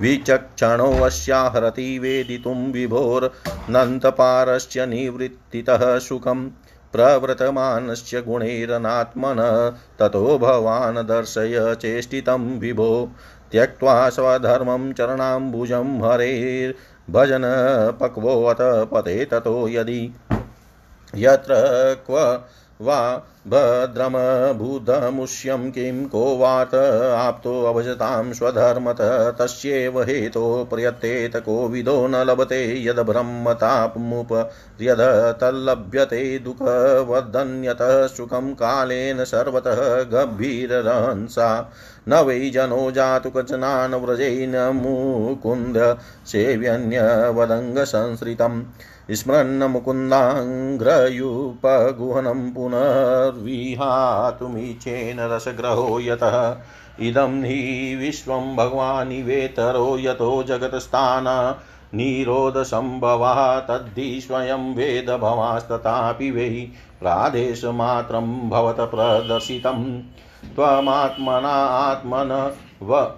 विचक्षणोऽस्याहरति 0.00 1.88
वेदितुं 2.02 2.56
विभोर्नन्तपारस्य 2.72 3.76
निवृत्तितः 4.86 5.82
सुखम् 6.06 6.48
प्रवृतमानस्य 6.92 8.20
गुणैरनात्मन 8.22 9.40
ततो 10.00 10.24
भवान् 10.38 10.98
दर्शय 11.06 11.56
चेष्टितं 11.82 12.42
विभो 12.60 12.90
त्यक्त्वा 13.52 13.94
स्वधर्मं 14.16 14.92
चरणाम्बुजं 14.98 15.88
हरेर् 16.04 16.72
पक्वोऽत 18.00 18.60
पते 18.92 19.16
ततो 19.32 19.56
यदि 19.68 20.02
यत्र 21.24 21.54
क्व 22.06 22.16
वा 22.84 23.22
भद्रमभूतमुष्यं 23.46 25.70
किं 25.70 26.06
को 26.06 26.38
वात 26.38 26.74
आप्तोऽभजतां 27.14 28.32
स्वधर्मत 28.32 29.36
तस्यैव 29.40 30.02
हेतो 30.02 30.66
प्रयत्तेत 30.70 31.36
कोविदो 31.36 32.06
न 32.06 32.16
लभते 32.16 32.84
यद्ब्रह्मतापमुपर्यद 32.84 35.36
तल्लभ्यते 35.40 36.38
दुःखवदन्यतः 36.38 38.06
सुखं 38.06 38.54
कालेन 38.54 39.24
सर्वतः 39.24 40.06
गभीररहंसा 40.12 41.72
न 42.08 42.14
वै 42.14 42.50
जनो 42.54 42.90
जातु 42.90 43.30
कचनान् 43.30 43.94
व्रजेन 43.94 44.70
मुकुन्द 44.74 45.96
सेव्यन्यवदङ्गसंसृतम्। 46.26 48.62
स्मरन्न 49.10 49.62
मुकुन्दाङ्घ्रयुपगुहनं 49.62 52.52
पुनर्विहातुमीचेन 52.52 55.20
रसग्रहो 55.20 56.00
यतः। 56.00 56.56
इदं 57.00 57.44
हि 57.44 57.96
विश्वं 57.96 58.56
भगवानिवेतरो 58.56 59.98
यतो 59.98 60.42
जगत्स्थाना। 60.42 61.58
निरोधसम्भवः 61.94 63.58
तद्धि 63.58 64.20
स्वयं 64.20 64.74
वेद 64.74 65.10
भवास्तथापि 65.10 66.30
वै। 66.30 66.68
प्रादेशमात्रं 67.00 68.50
भवत 68.50 68.76
प्रदर्शितं 68.76 70.02
त्वमात्मना 70.54 71.64
आत्मन 71.64 72.52
व 72.82 73.14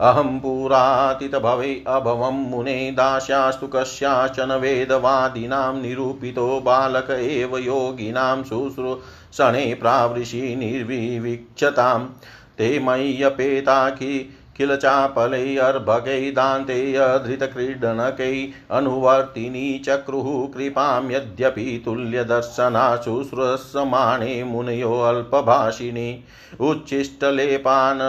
अहं 0.00 0.38
पुरातितभवे 0.40 1.84
अभवं 1.86 2.50
मुने 2.50 2.90
दास्यास्तु 2.90 3.66
कस्याचन 3.66 4.52
वेदवादिनां 4.52 5.82
निरूपितो 5.82 6.60
बालक 6.60 7.10
एव 7.10 7.56
योगिनां 7.56 8.42
शुश्रूषणे 8.42 9.74
प्रावृषि 9.74 10.56
निर्विवीक्षतां। 10.56 11.98
ते 12.58 12.78
मय्यपेताखि 12.78 14.36
किल 14.56 14.76
चापलैर्भगै 14.76 16.30
दान्ते 16.30 16.94
अधृतक्रीडनकै 16.94 18.48
अनुवर्तिनी 18.70 19.78
चक्रुः 19.78 20.46
कृपां 20.54 21.10
यद्यपि 21.10 21.82
तुल्यदर्शना 21.84 22.96
शुश्रूषमाणे 22.96 24.44
मुनयोऽल्पभाषिणी 24.44 26.24
उच्छिष्टलेपान् 26.60 28.02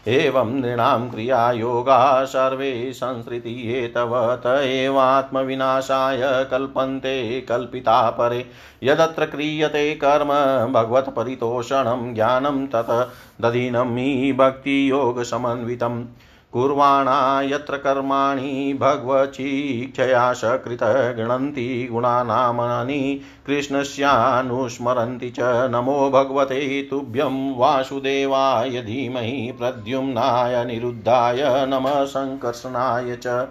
एवं 0.08 0.54
नृणां 0.54 1.10
क्रियायोगा 1.10 2.26
सर्वे 2.26 2.92
संसृति 2.94 3.74
एतव 3.74 4.42
त 4.44 4.46
एवात्मविनाशाय 4.64 6.48
कल्पन्ते 6.52 7.42
कल्पिता 7.42 8.10
परे। 8.10 8.46
यदत्र 8.84 9.26
क्रियते 9.26 9.96
कर्म 9.96 10.28
भगवत्परितोषणं 10.74 12.14
ज्ञानं 12.14 12.68
तत् 12.68 13.10
दधीनं 13.42 13.98
हि 13.98 14.34
भक्तियोगसमन्वितम्। 14.34 16.06
कुर्वाणा 16.54 17.42
यत्र 17.42 17.78
कर्माणि 17.78 18.78
भगवचीक्षया 18.80 20.34
सकृत 20.34 20.84
गृणन्ति 21.18 21.90
गुणानामनि 21.92 23.22
कृष्णस्यानुस्मरन्ति 23.46 25.30
च 25.30 25.40
नमो 25.42 26.10
भगवते 26.10 26.88
तुभ्यं 26.90 27.56
वासुदेवाय 27.58 28.82
धीमहि 28.82 29.52
प्रद्युम्नाय 29.60 30.66
निरुद्धाय 30.66 31.44
नमः 31.46 32.06
सङ्कर्षणाय 32.06 33.18
च। 33.26 33.48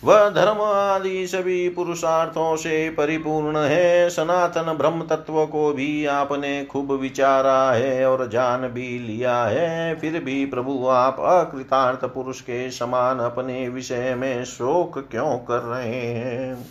वह 0.04 0.30
धर्म 0.30 0.62
आदि 0.62 1.28
सभी 1.28 1.70
पुरुषार्थों 1.70 2.56
से 2.56 2.90
परिपूर्ण 2.90 3.58
है। 3.58 4.10
सनातन 4.10 4.74
ब्रह्म 4.78 5.02
तत्व 5.02 5.46
को 5.46 5.74
भी 5.74 6.06
आपने 6.06 6.66
खूब 6.66 6.92
विचारा 6.92 7.72
है 7.72 8.06
और 8.06 8.28
जान 8.28 8.68
भी 8.68 9.00
लिया 9.00 9.44
है। 9.44 9.96
फिर 9.96 10.24
भी 10.24 10.46
प्रभु 10.46 10.88
आप 10.88 11.20
अकृतार्थ 11.20 12.06
पुरुष 12.06 12.42
के 12.42 12.72
समान 12.72 13.20
अपने 13.20 13.70
विषय 13.70 14.16
में 14.16 14.46
शोक 14.46 15.08
क्यों 15.12 15.38
कर 15.38 15.60
रहे 15.60 16.06
हैं? 16.06 16.66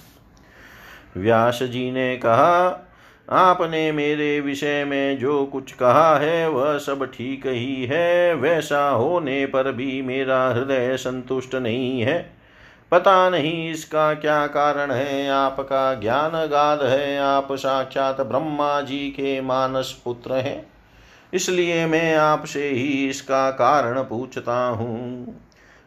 व्यास 1.16 1.62
जी 1.62 1.90
ने 1.90 2.16
कहा, 2.16 2.88
आपने 3.30 3.92
मेरे 3.92 4.40
विषय 4.40 4.84
में 4.84 5.18
जो 5.18 5.46
कुछ 5.46 5.72
कहा 5.72 6.16
है, 6.16 6.48
वह 6.48 6.78
सब 6.78 7.04
ठीक 7.04 7.46
ही 7.46 7.84
है। 7.84 8.34
वैसा 8.34 8.88
होने 8.88 9.46
पर 9.46 9.72
भी 9.72 10.02
मेरा 10.02 10.48
हृदय 10.48 10.96
संतुष्ट 10.96 11.54
नहीं 11.54 12.00
है। 12.00 12.31
पता 12.92 13.30
नहीं 13.30 13.70
इसका 13.70 14.14
क्या 14.14 14.46
कारण 14.46 14.90
है, 14.90 15.28
आपका 15.28 15.94
ज्ञान 15.94 16.30
गाध 16.30 16.82
है, 16.82 17.18
आप 17.18 17.48
साक्षात 17.52 18.20
ब्रह्मा 18.20 18.80
जी 18.80 18.98
के 18.98 19.40
मानस 19.40 20.02
पुत्र 20.04 20.32
हैं। 20.32 20.72
इसलिए 21.34 21.86
मैं 21.86 22.16
आपसे 22.16 22.68
ही 22.68 23.10
इसका 23.10 23.50
कारण 23.50 24.02
पूछता 24.02 24.66
हूँ। 24.66 25.26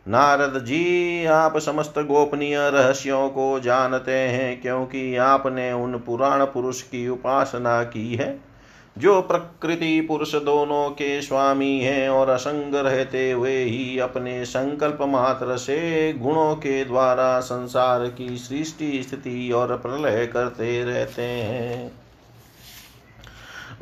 नारद 0.08 0.66
जी, 0.66 1.26
आप 1.26 1.58
समस्त 1.58 2.00
गोपनीय 2.00 2.58
रहस्यों 2.58 3.30
को 3.30 3.60
जानते 3.60 4.12
हैं, 4.12 4.62
क्योंकि 4.62 5.16
आपने 5.18 5.74
उन 5.74 5.98
पुराण 5.98 6.46
पुरुष 6.46 6.82
की 6.82 7.08
उपासना 7.10 7.84
की 7.84 8.16
है। 8.16 8.55
जो 8.98 9.22
प्रकृति 9.22 10.02
पुरुष 10.02 10.36
दोनों 10.36 10.90
के 10.90 11.22
स्वामी 11.22 11.80
हैं 11.80 12.10
और 12.10 12.30
असंग 12.30 12.76
रहते 12.76 13.32
हुए 13.32 13.64
ही 13.64 14.00
अपने 14.00 14.46
संकल्प 14.46 14.98
मात्र 15.02 15.58
से 15.58 16.14
गुणों 16.14 16.56
के 16.56 16.86
द्वारा 16.86 17.40
संसार 17.40 18.08
की 18.08 18.38
सृष्टि 18.38 19.04
स्थिति 19.04 19.52
और 19.52 19.78
प्रलय 19.78 20.26
करते 20.26 20.84
रहते 20.84 21.22
हैं। 21.22 21.92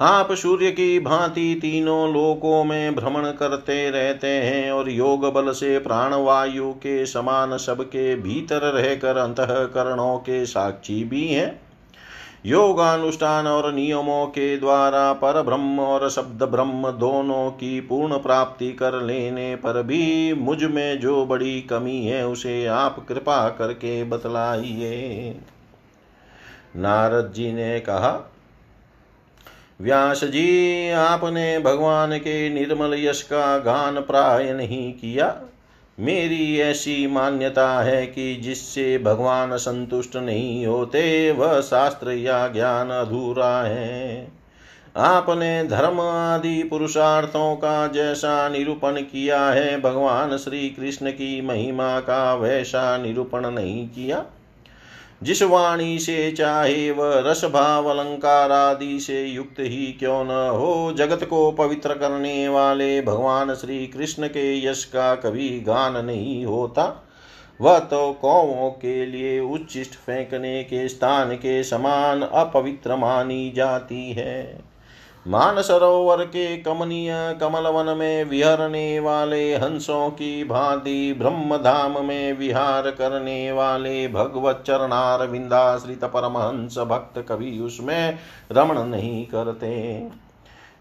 आप 0.01 0.31
सूर्य 0.31 0.71
की 0.71 0.99
भांति 0.99 1.59
तीनों 1.61 2.13
लोकों 2.13 2.63
में 2.63 2.95
भ्रमण 2.95 3.31
करते 3.31 3.89
रहते 3.89 4.27
हैं 4.27 4.71
और 4.71 4.89
योग 4.89 5.33
बल 5.33 5.51
से 5.51 5.79
प्राणवायु 5.79 6.71
के 6.73 7.05
समान 7.05 7.57
सबके 7.57 8.15
भीतर 8.15 8.61
रहकर 8.61 9.17
अंतकरणों 9.17 10.17
के 10.17 10.45
साक्षी 10.45 11.03
भी 11.03 11.27
हैं। 11.27 11.62
योगानुष्ठान 12.45 13.47
और 13.47 13.73
नियमों 13.73 14.25
के 14.25 14.57
द्वारा 14.57 15.13
पर 15.13 15.41
ब्रह्म 15.41 15.79
और 15.79 16.09
शब्द 16.09 16.43
ब्रह्म 16.43 16.91
दोनों 16.91 17.51
की 17.51 17.79
पूर्ण 17.81 18.17
प्राप्ति 18.17 18.71
कर 18.73 19.01
लेने 19.01 19.55
पर 19.55 19.83
भी 19.83 20.33
मुझमें 20.33 20.99
जो 20.99 21.25
बड़ी 21.25 21.61
कमी 21.61 22.05
है, 22.05 22.27
उसे 22.27 22.65
आप 22.65 23.05
कृपा 23.07 23.49
करके 23.49 24.03
बतलाइए। 24.03 25.39
नारद 26.75 27.31
जी 27.35 27.51
ने 27.53 27.79
कहा, 27.79 28.31
व्यास 29.81 30.23
जी, 30.23 30.89
आपने 30.89 31.59
भगवान 31.59 32.17
के 32.17 32.49
निर्मल 32.49 32.93
यश 32.93 33.21
का 33.21 33.57
गान 33.57 34.01
प्राय 34.01 34.53
नहीं 34.53 34.93
किया। 34.93 35.41
मेरी 35.99 36.59
ऐसी 36.59 37.07
मान्यता 37.07 37.81
है 37.81 38.05
कि 38.05 38.35
जिससे 38.35 38.97
भगवान 38.97 39.57
संतुष्ट 39.57 40.15
नहीं 40.15 40.65
होते, 40.65 41.31
वह 41.31 41.61
शास्त्र 41.61 42.11
या 42.11 42.47
ज्ञान 42.47 42.89
अधूरा 42.89 43.61
है। 43.61 44.27
आपने 44.97 45.63
धर्म 45.63 46.01
आदि 46.01 46.63
पुरुषार्थों 46.63 47.55
का 47.55 47.87
जैसा 47.87 48.49
निरूपण 48.49 48.91
किया 48.91 49.45
है, 49.45 49.81
भगवान 49.81 50.37
श्री 50.37 50.69
कृष्ण 50.69 51.11
की 51.11 51.41
महिमा 51.41 51.99
का 51.99 52.35
वैसा 52.35 52.97
निरूपण 52.97 53.51
नहीं 53.51 53.87
किया। 53.87 54.25
जिस 55.23 55.43
वाणी 55.43 55.99
से 55.99 56.31
चाहे 56.31 56.91
वह 56.91 57.19
रस 57.19 57.45
भाव 57.45 57.85
अलंकार 57.85 58.51
आदि 58.51 58.99
से 58.99 59.25
युक्त 59.25 59.55
ही 59.59 59.85
क्यों 59.99 60.23
न 60.23 60.57
हो? 60.57 60.93
जगत 60.97 61.23
को 61.23 61.51
पवित्र 61.51 61.93
करने 61.93 62.47
वाले 62.47 63.01
भगवान 63.01 63.55
श्री 63.55 63.87
कृष्ण 63.87 64.27
के 64.27 64.65
यश 64.67 64.85
का 64.85 65.15
कभी 65.15 65.59
गान 65.59 66.05
नहीं 66.05 66.45
होता। 66.45 67.09
वह 67.61 67.79
तो 67.79 68.13
कौवों 68.13 68.69
के 68.69 69.05
लिए 69.05 69.39
उच्चिष्ट 69.39 69.91
फेंकने 69.91 70.63
के 70.63 70.89
स्थान 70.89 71.35
के 71.35 71.63
समान 71.63 72.21
अपवित्र 72.21 72.95
मानी 72.95 73.53
जाती 73.55 74.11
है। 74.11 74.72
मानसरोवर 75.25 76.23
के 76.25 76.57
कमनीय 76.57 77.11
कमल 77.41 77.67
वन 77.67 77.97
में 77.97 78.23
विहरने 78.23 78.99
वाले 78.99 79.53
हंसों 79.55 80.09
की 80.09 80.43
भांति 80.43 81.15
ब्रह्म 81.19 81.57
धाम 81.57 82.05
में 82.05 82.33
विहार 82.33 82.89
करने 82.91 83.51
वाले 83.51 84.07
भगवत 84.07 84.63
चरणार 84.67 85.25
विंदाश्रित 85.27 86.03
परमहंस 86.05 86.77
भक्त 86.79 87.25
कभी 87.29 87.59
उसमें 87.59 88.19
रमण 88.51 88.83
नहीं 88.83 89.25
करते। 89.25 89.71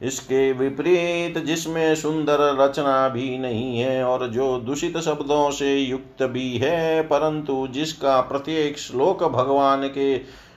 इसके 0.03 0.53
विपरीत 0.53 1.39
जिसमें 1.39 1.95
सुंदर 1.95 2.41
रचना 2.57 3.09
भी 3.09 3.39
नहीं 3.39 3.79
है 3.79 4.03
और 4.05 4.27
जो 4.29 4.57
दूषित 4.59 4.99
शब्दों 4.99 5.51
से 5.51 5.77
युक्त 5.77 6.23
भी 6.23 6.57
है, 6.59 7.03
परंतु 7.03 7.67
जिसका 7.71 8.21
प्रत्येक 8.21 8.79
श्लोक 8.79 9.23
भगवान 9.25 9.87
के 9.89 10.15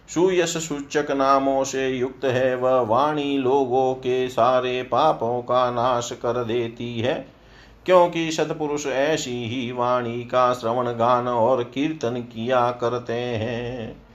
सुयश 0.10 0.58
सूचक 0.58 1.12
नामों 1.12 1.64
से 1.64 1.90
युक्त 1.90 2.26
है, 2.26 2.56
वह 2.56 2.82
वाणी 2.82 3.38
लोगों 3.38 3.94
के 3.94 4.30
सारे 4.30 4.84
पापों 4.84 5.42
का 5.42 5.72
नाश 5.72 6.12
कर 6.12 6.44
देती 6.44 7.00
है। 7.00 7.28
क्योंकि 7.86 8.32
सतपुरुष 8.32 8.88
ऐसी 8.88 9.46
ही 9.46 9.72
वाणी 9.72 10.24
का 10.24 10.54
श्रवण, 10.54 10.86
गान 10.88 11.28
और 11.28 11.64
कीर्तन 11.64 12.12
किया 12.12 12.72
करते 12.72 13.14
हैं। 13.14 14.06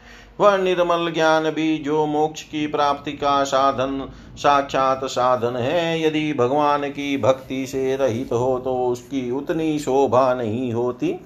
वह 0.40 0.56
निर्मल 0.56 1.12
ज्ञान 1.12 1.50
भी 1.50 1.78
जो 1.78 2.06
मोक्ष 2.06 2.42
की 2.42 2.66
प्राप्ति 2.66 3.12
का 3.12 3.44
साधन, 3.44 4.10
साक्षात 4.36 5.00
साधन 5.04 5.56
है। 5.56 6.02
यदि 6.02 6.32
भगवान 6.32 6.88
की 6.90 7.16
भक्ति 7.16 7.66
से 7.66 7.96
रहित 7.96 8.32
हो 8.32 8.58
तो 8.58 8.86
उसकी 8.86 9.30
उतनी 9.30 9.78
शोभा 9.78 10.34
नहीं 10.34 10.72
होती। 10.72 11.16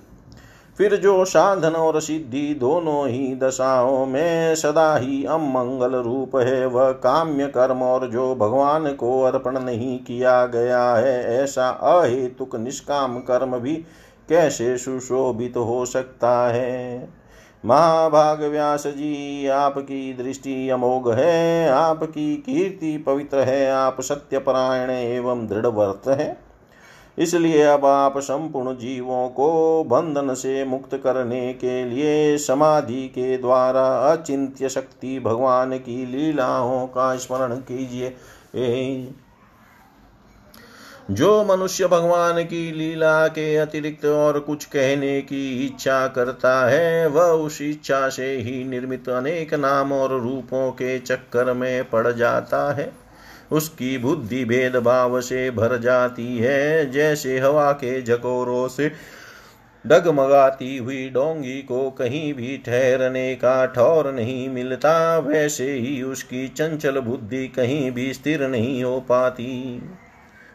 फिर 0.78 0.96
जो 0.96 1.24
साधन 1.24 1.70
और 1.70 2.00
सिद्धि 2.00 2.54
दोनों 2.54 3.08
ही 3.08 3.34
दशाओं 3.34 4.06
में 4.06 4.54
सदा 4.54 4.96
ही 4.96 5.24
अमंगल 5.24 5.96
रूप 5.96 6.36
है, 6.36 6.66
वह 6.66 6.90
काम्य 6.90 7.46
कर्म 7.46 7.82
और 7.82 8.10
जो 8.10 8.34
भगवान 8.34 8.92
को 8.92 9.22
अर्पण 9.22 9.58
नहीं 9.58 9.98
किया 9.98 10.46
गया 10.46 10.94
है, 10.94 11.42
ऐसा 11.42 11.68
अहेतुक 11.68 12.56
निष्काम 12.56 13.18
कर्म 13.18 13.58
भी 13.58 13.74
कैसे 14.28 14.78
सुशोभित 14.78 15.54
तो 15.54 15.64
हो 15.64 15.86
सकता 15.86 16.48
है? 16.48 17.08
महाभाग 17.64 18.44
व्यास 18.44 18.86
जी, 18.86 19.46
आपकी 19.46 20.14
दृष्टि 20.14 20.70
अमोघ 20.70 21.10
है, 21.10 21.68
आपकी 21.68 22.36
कीर्ति 22.36 22.98
पवित्र 22.98 23.38
है, 23.38 23.70
आप 23.70 24.00
सत्यपरायण 24.00 24.90
एवं 24.90 25.46
दृढ़ 25.46 25.66
है। 26.20 26.43
इसलिए 27.18 27.62
अब 27.62 27.84
आप 27.84 28.18
संपूर्ण 28.18 28.76
जीवों 28.76 29.28
को 29.28 29.84
बंधन 29.84 30.34
से 30.34 30.64
मुक्त 30.64 30.94
करने 30.94 31.52
के 31.54 31.84
लिए 31.84 32.38
समाधि 32.38 33.06
के 33.08 33.36
द्वारा 33.38 33.86
अचिंत्य 34.12 34.68
शक्ति 34.68 35.18
भगवान 35.20 35.78
की 35.78 36.04
लीलाओं 36.06 36.86
का 36.86 37.16
स्मरण 37.16 37.56
कीजिए। 37.70 38.16
जो 41.10 41.44
मनुष्य 41.44 41.86
भगवान 41.86 42.42
की 42.42 42.72
लीला 42.72 43.26
के 43.28 43.56
अतिरिक्त 43.56 44.04
और 44.04 44.38
कुछ 44.40 44.64
कहने 44.64 45.20
की 45.20 45.66
इच्छा 45.66 46.06
करता 46.06 46.66
है, 46.68 47.06
वह 47.06 47.24
उस 47.24 47.60
इच्छा 47.62 48.08
से 48.08 48.30
ही 48.36 48.64
निर्मित 48.64 49.08
अनेक 49.08 49.54
नाम 49.54 49.92
और 49.92 50.20
रूपों 50.20 50.70
के 50.70 50.98
चक्कर 50.98 51.52
में 51.52 51.90
पड़ 51.90 52.12
जाता 52.12 52.72
है। 52.74 53.03
उसकी 53.52 53.98
बुद्धि 53.98 54.44
भेदभाव 54.44 55.20
से 55.20 55.50
भर 55.50 55.78
जाती 55.78 56.38
है। 56.38 56.90
जैसे 56.90 57.38
हवा 57.38 57.72
के 57.72 58.02
झकोरों 58.02 58.68
से 58.68 58.92
डगमगाती 59.86 60.76
हुई 60.76 61.10
डोंगी 61.10 61.62
को 61.62 61.90
कहीं 61.90 62.34
भी 62.34 62.62
ठहरने 62.66 63.34
का 63.34 63.66
ठौर 63.66 64.12
नहीं 64.12 64.48
मिलता, 64.48 65.18
वैसे 65.18 65.72
ही 65.72 66.02
उसकी 66.02 66.48
चंचल 66.48 66.98
बुद्धि 67.00 67.48
कहीं 67.48 67.90
भी 67.90 68.12
स्थिर 68.14 68.48
नहीं 68.48 68.84
हो 68.84 69.00
पाती। 69.00 69.82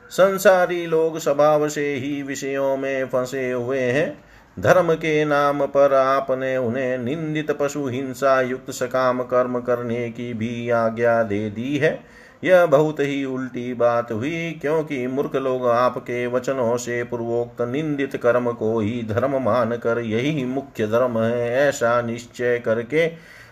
संसारी 0.10 0.86
लोग 0.86 1.20
स्वभाव 1.20 1.70
से 1.70 1.94
ही 1.96 2.24
विषयों 2.24 2.78
में 2.78 3.06
फंसे 3.06 3.52
हुए 3.52 3.80
हैं। 3.80 4.24
धर्म 4.60 4.94
के 4.94 5.26
नाम 5.26 5.66
पर 5.66 5.94
आपने 5.94 6.58
उन्हें 6.58 6.98
निंदित 6.98 7.52
पशु 7.52 7.88
हिंसा 7.88 8.42
युक्त 8.42 8.72
सकाम 8.72 9.24
कर्म 9.24 9.60
करने 9.60 10.10
की 10.10 10.34
भी 10.34 10.70
आज्ञा 10.70 11.24
दे 11.24 11.50
दी 11.50 11.78
है। 11.78 12.19
यह 12.44 12.66
बहुत 12.66 13.00
ही 13.00 13.26
उल्टी 13.26 13.74
बात 13.74 14.12
हुई, 14.12 14.52
क्योंकि 14.52 15.08
मूर्ख 15.08 15.36
लोग 15.36 15.68
आपके 15.68 16.28
वचनों 16.28 16.78
से 16.78 17.04
पूर्वोक्त 17.04 17.62
निंदित 17.62 18.16
कर्म 18.16 18.52
को 18.52 18.80
ही 18.80 19.04
धर्म 19.04 19.42
मानकर 19.44 20.00
यही 20.00 20.46
मुख्य 20.46 20.88
धर्म 20.88 21.20
है। 21.20 21.50
ऐसा 21.68 22.02
निश्चय 22.02 22.60
करके 22.60 23.12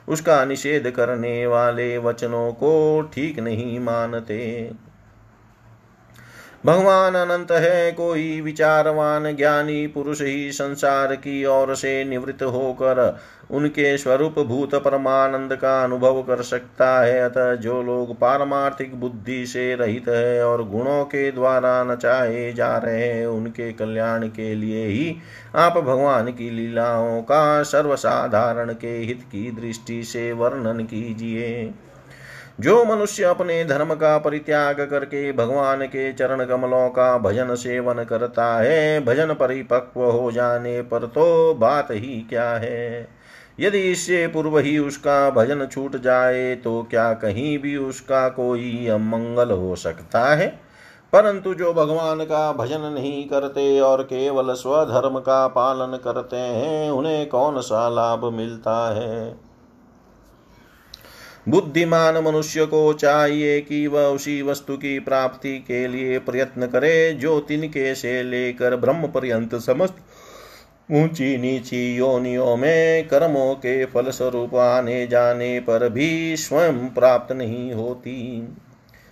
उसका 0.10 0.44
निषेध 0.46 0.90
करने 0.90 1.48
वाले 1.48 1.98
वचनों 1.98 2.52
को 2.54 3.02
ठीक 3.14 3.40
नहीं 3.40 3.80
मानते। 3.80 4.72
भगवान 6.66 7.16
अनंत 7.16 7.52
है, 7.52 7.92
कोई 7.92 8.42
विचारवान 8.42 9.36
ज्ञानी 9.36 9.88
पुरुष 9.88 10.22
ही 10.22 10.52
संसार 10.52 11.16
की 11.16 11.46
ओर 11.46 11.76
से 11.76 12.04
निवृत्त 12.06 12.44
होकर 12.44 13.20
उनके 13.52 13.98
स्वरूप 13.98 14.40
भूत 14.40 14.76
परमानंद 14.76 15.56
का 15.56 15.84
अनुभव 15.84 16.22
कर 16.22 16.42
सकता 16.42 17.02
है। 17.02 17.20
अतः 17.20 17.54
जो 17.56 17.82
लोग 17.84 18.20
पारमार्थिक 18.20 19.00
बुद्धि 19.00 19.46
से 19.46 19.76
रहित 19.76 20.08
है 20.08 20.44
और 20.46 20.68
गुणों 20.70 21.04
के 21.06 21.32
द्वारा 21.32 21.84
नचाए 21.84 22.54
जा 22.54 22.78
रहे 22.78 23.08
हैं, 23.08 23.28
उनके 23.28 23.72
कल्याण 23.74 24.28
के 24.28 24.56
लिए 24.56 24.86
ही 24.86 25.16
आप 25.56 25.78
भगवान 25.78 26.28
की 26.28 26.50
लीलाओं 26.50 27.22
का 27.22 27.64
सर्वसाधारण 27.64 28.74
के 28.74 28.98
हित 28.98 29.22
की 29.22 29.52
दृष्टि 29.52 30.04
से 30.04 30.32
वर्णन 30.32 30.80
कीजिए। 30.80 31.74
जो 32.60 32.84
मनुष्य 32.86 33.24
अपने 33.24 33.64
धर्म 33.66 33.94
का 33.94 34.18
परित्याग 34.18 34.80
करके 34.82 35.32
भगवान 35.32 35.86
के 35.86 36.14
चरण 36.14 36.46
कमलों 36.46 36.90
का 36.90 37.18
भजन 37.18 37.56
सेवन 37.56 38.04
करता 38.04 38.58
है, 38.58 39.06
भजन 39.06 39.34
परिपक्व 39.34 40.04
हो 40.04 40.32
जाने 40.32 40.82
पर 40.82 41.06
तो 41.06 41.54
बात 41.54 41.88
ही 41.92 42.26
क्या 42.30 42.50
है? 42.50 43.08
यदि 43.60 43.92
इससे 43.92 44.28
पूर्व 44.28 44.58
ही 44.60 44.78
उसका 44.78 45.30
भजन 45.30 45.66
छूट 45.66 46.02
जाए 46.02 46.56
तो 46.56 46.88
क्या 46.90 47.14
कहीं 47.14 47.58
भी 47.60 47.78
उसका 47.78 48.30
कोई 48.30 48.88
अमंगल 48.88 49.52
हो 49.52 49.76
सकता 49.76 50.36
है? 50.36 50.48
परंतु 51.14 51.54
जो 51.54 51.74
भगवान 51.74 52.20
का 52.20 52.52
भजन 52.54 52.82
नहीं 52.82 53.28
करते 53.30 53.80
और 53.80 54.04
केवल 54.04 54.54
स्वधर्म 54.54 55.20
का 55.20 55.48
पालन 55.48 55.98
करते 56.04 56.36
हैं, 56.36 56.92
उन्हें 56.92 57.30
कौन 57.30 57.62
सा 57.62 57.90
लाभ 57.90 58.26
मिलता 58.34 58.96
है? 58.96 59.47
बुद्धिमान 61.48 62.18
मनुष्य 62.18 62.66
को 62.66 62.94
चाहिए 62.94 63.60
कि 63.62 63.86
वह 63.88 64.06
उसी 64.06 64.42
वस्तु 64.42 64.78
की 64.78 64.98
प्राप्ति 65.00 65.58
के 65.60 65.88
लिए 65.88 66.20
प्रयत्न 66.20 66.68
करे, 66.68 67.14
जो 67.14 67.40
तिनके 67.40 67.94
से 67.96 68.22
लेकर 68.24 68.76
ब्रह्म 68.76 69.08
पर्यंत 69.08 69.56
समस्त 69.56 69.96
ऊँची 70.92 71.38
नीची 71.38 71.96
योनियों 71.96 72.56
में 72.58 73.08
कर्मों 73.08 73.54
के 73.56 73.86
फलस्वरूप 73.86 74.56
आने 74.56 75.06
जाने 75.08 75.60
पर 75.60 75.90
भी 75.90 76.36
स्वयं 76.38 76.88
प्राप्त 76.90 77.32
नहीं 77.32 77.72
होती। 77.74 78.48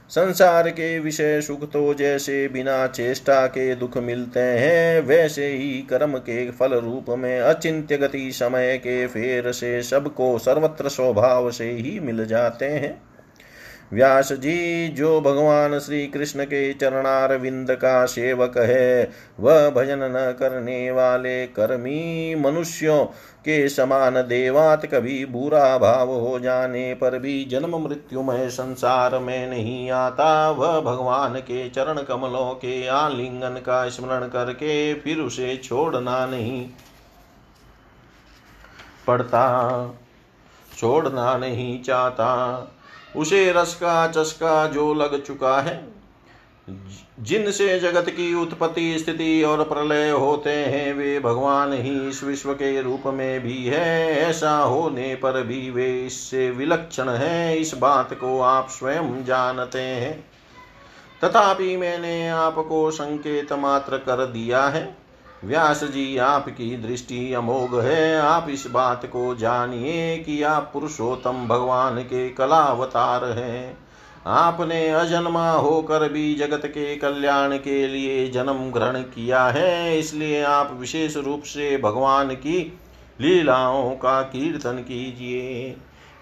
संसार 0.10 0.70
के 0.70 1.00
विषय 1.00 1.42
सुख 1.42 1.72
तो 1.72 1.94
जैसे 1.94 2.48
बिना 2.48 2.88
चेष्टा 2.88 3.48
के 3.48 3.76
दुख 3.76 3.98
मिलते 3.98 4.40
हैं, 4.40 5.02
वैसे 5.02 5.48
ही 5.48 5.82
कर्म 5.82 6.18
के 6.18 6.52
फल 6.52 6.74
रूप 6.74 7.06
में 7.10 7.40
अचिंत्य 7.40 7.98
गति 7.98 8.32
समय 8.32 8.78
के 8.78 9.08
फेर 9.08 9.52
से 9.52 9.82
सबको 9.84 10.38
सर्वत्र 10.38 10.90
स्वभाव 10.90 11.52
से 11.52 11.72
ही 11.72 12.00
मिल 12.00 12.26
जाते 12.26 12.66
हैं। 12.66 13.02
व्यास 13.96 14.32
जी, 14.34 14.88
जो 14.88 15.20
भगवान 15.22 15.80
श्री 15.80 16.08
कृष्ण 16.08 16.44
के 16.44 16.74
चरणार 16.74 17.36
विंद 17.38 17.72
का 17.72 18.06
सेवक 18.06 18.58
है, 18.58 19.12
वह 19.40 19.70
भजन 19.70 20.00
न 20.04 20.36
करने 20.40 20.92
वाले 20.92 21.46
कर्मी 21.48 22.36
मनुष्यों 22.36 23.06
के 23.46 23.70
समान 23.70 24.14
देवात 24.14 24.86
कभी 24.86 25.26
बुरा 25.26 25.78
भाव 25.78 26.12
हो 26.12 26.40
जाने 26.40 26.94
पर 26.94 27.18
भी 27.20 27.44
जन्म 27.46 27.78
मृत्युमय 27.78 28.50
संसार 28.50 29.18
में 29.20 29.50
नहीं 29.50 29.90
आता। 29.92 30.50
वह 30.52 30.80
भगवान 30.82 31.40
के 31.40 31.70
चरण 31.70 32.02
कमलों 32.02 32.52
के 32.56 32.88
आलिंगन 32.88 33.62
का 33.66 33.88
स्मरण 33.90 34.28
करके 34.28 34.94
फिर 34.94 35.20
उसे 35.20 35.56
छोड़ना 35.58 36.26
नहीं 36.26 36.66
पड़ता, 39.08 39.44
छोड़ना 40.78 41.38
नहीं 41.38 41.84
चाहता। 41.84 42.32
उसे 43.18 43.52
रस 43.52 43.76
का 43.76 44.08
चस्का 44.08 44.68
जो 44.68 44.94
लग 44.94 45.24
चुका 45.24 45.62
है। 45.62 45.96
जिनसे 47.20 47.80
जगत 47.80 48.10
की 48.10 48.34
उत्पत्ति, 48.34 49.00
स्थिति 49.00 49.44
और 49.44 49.64
प्रलय 49.64 50.10
होते 50.10 50.50
हैं, 50.50 50.94
वे 50.94 51.20
भगवान 51.20 51.74
ही 51.74 52.10
इस 52.10 52.24
विश्व 52.24 52.54
के 52.54 52.82
रूप 52.82 53.04
में 53.06 53.42
भी 53.42 53.66
है। 53.66 54.12
ऐसा 54.12 54.58
होने 54.58 55.16
पर 55.16 55.44
भी 55.44 55.72
वे 55.72 56.06
इससे 56.06 56.52
विलक्षण 56.52 57.10
हैं। 57.10 57.56
इस 57.56 57.74
बात 57.74 58.14
को 58.14 58.42
आप 58.42 58.68
स्वयं 58.70 59.26
जानते 59.26 59.80
हैं। 59.80 60.28
तथापि 61.24 61.78
मैंने 61.78 62.30
आपको 62.30 62.92
संकेत 62.92 63.54
मात्र 63.54 63.98
कर 63.98 64.26
दिया 64.26 64.64
है। 64.64 65.05
व्यास 65.44 65.84
जी, 65.84 66.18
आपकी 66.18 66.78
दृष्टि 66.78 67.34
अमोघ 67.34 67.80
है। 67.80 68.20
आप 68.20 68.48
इस 68.50 68.68
बात 68.68 69.06
को 69.06 69.36
जानिए 69.36 70.18
कि 70.18 70.44
आप 70.44 70.70
पुरुषोत्तम 70.74 71.48
भगवान 71.48 72.00
के 72.00 72.30
कलावतार 72.30 73.26
हैं। 73.26 73.78
आपने 74.28 74.90
अजन्मा 74.90 75.52
होकर 75.52 76.12
भी 76.12 76.36
जगत 76.36 76.62
के 76.66 76.96
कल्याण 76.96 77.58
के 77.58 77.88
लिए 77.88 78.30
जन्म 78.30 78.72
ग्रहण 78.72 79.02
किया 79.02 79.46
है। 79.46 80.00
इसलिए 80.00 80.44
आप 80.44 80.78
विशेष 80.80 81.18
रूप 81.18 81.44
से 81.44 81.78
भगवान 81.78 82.30
की 82.30 82.80
लीलाओं 83.22 83.92
का 83.92 84.22
कीर्तन 84.22 84.74
कीजिए। 84.74 85.76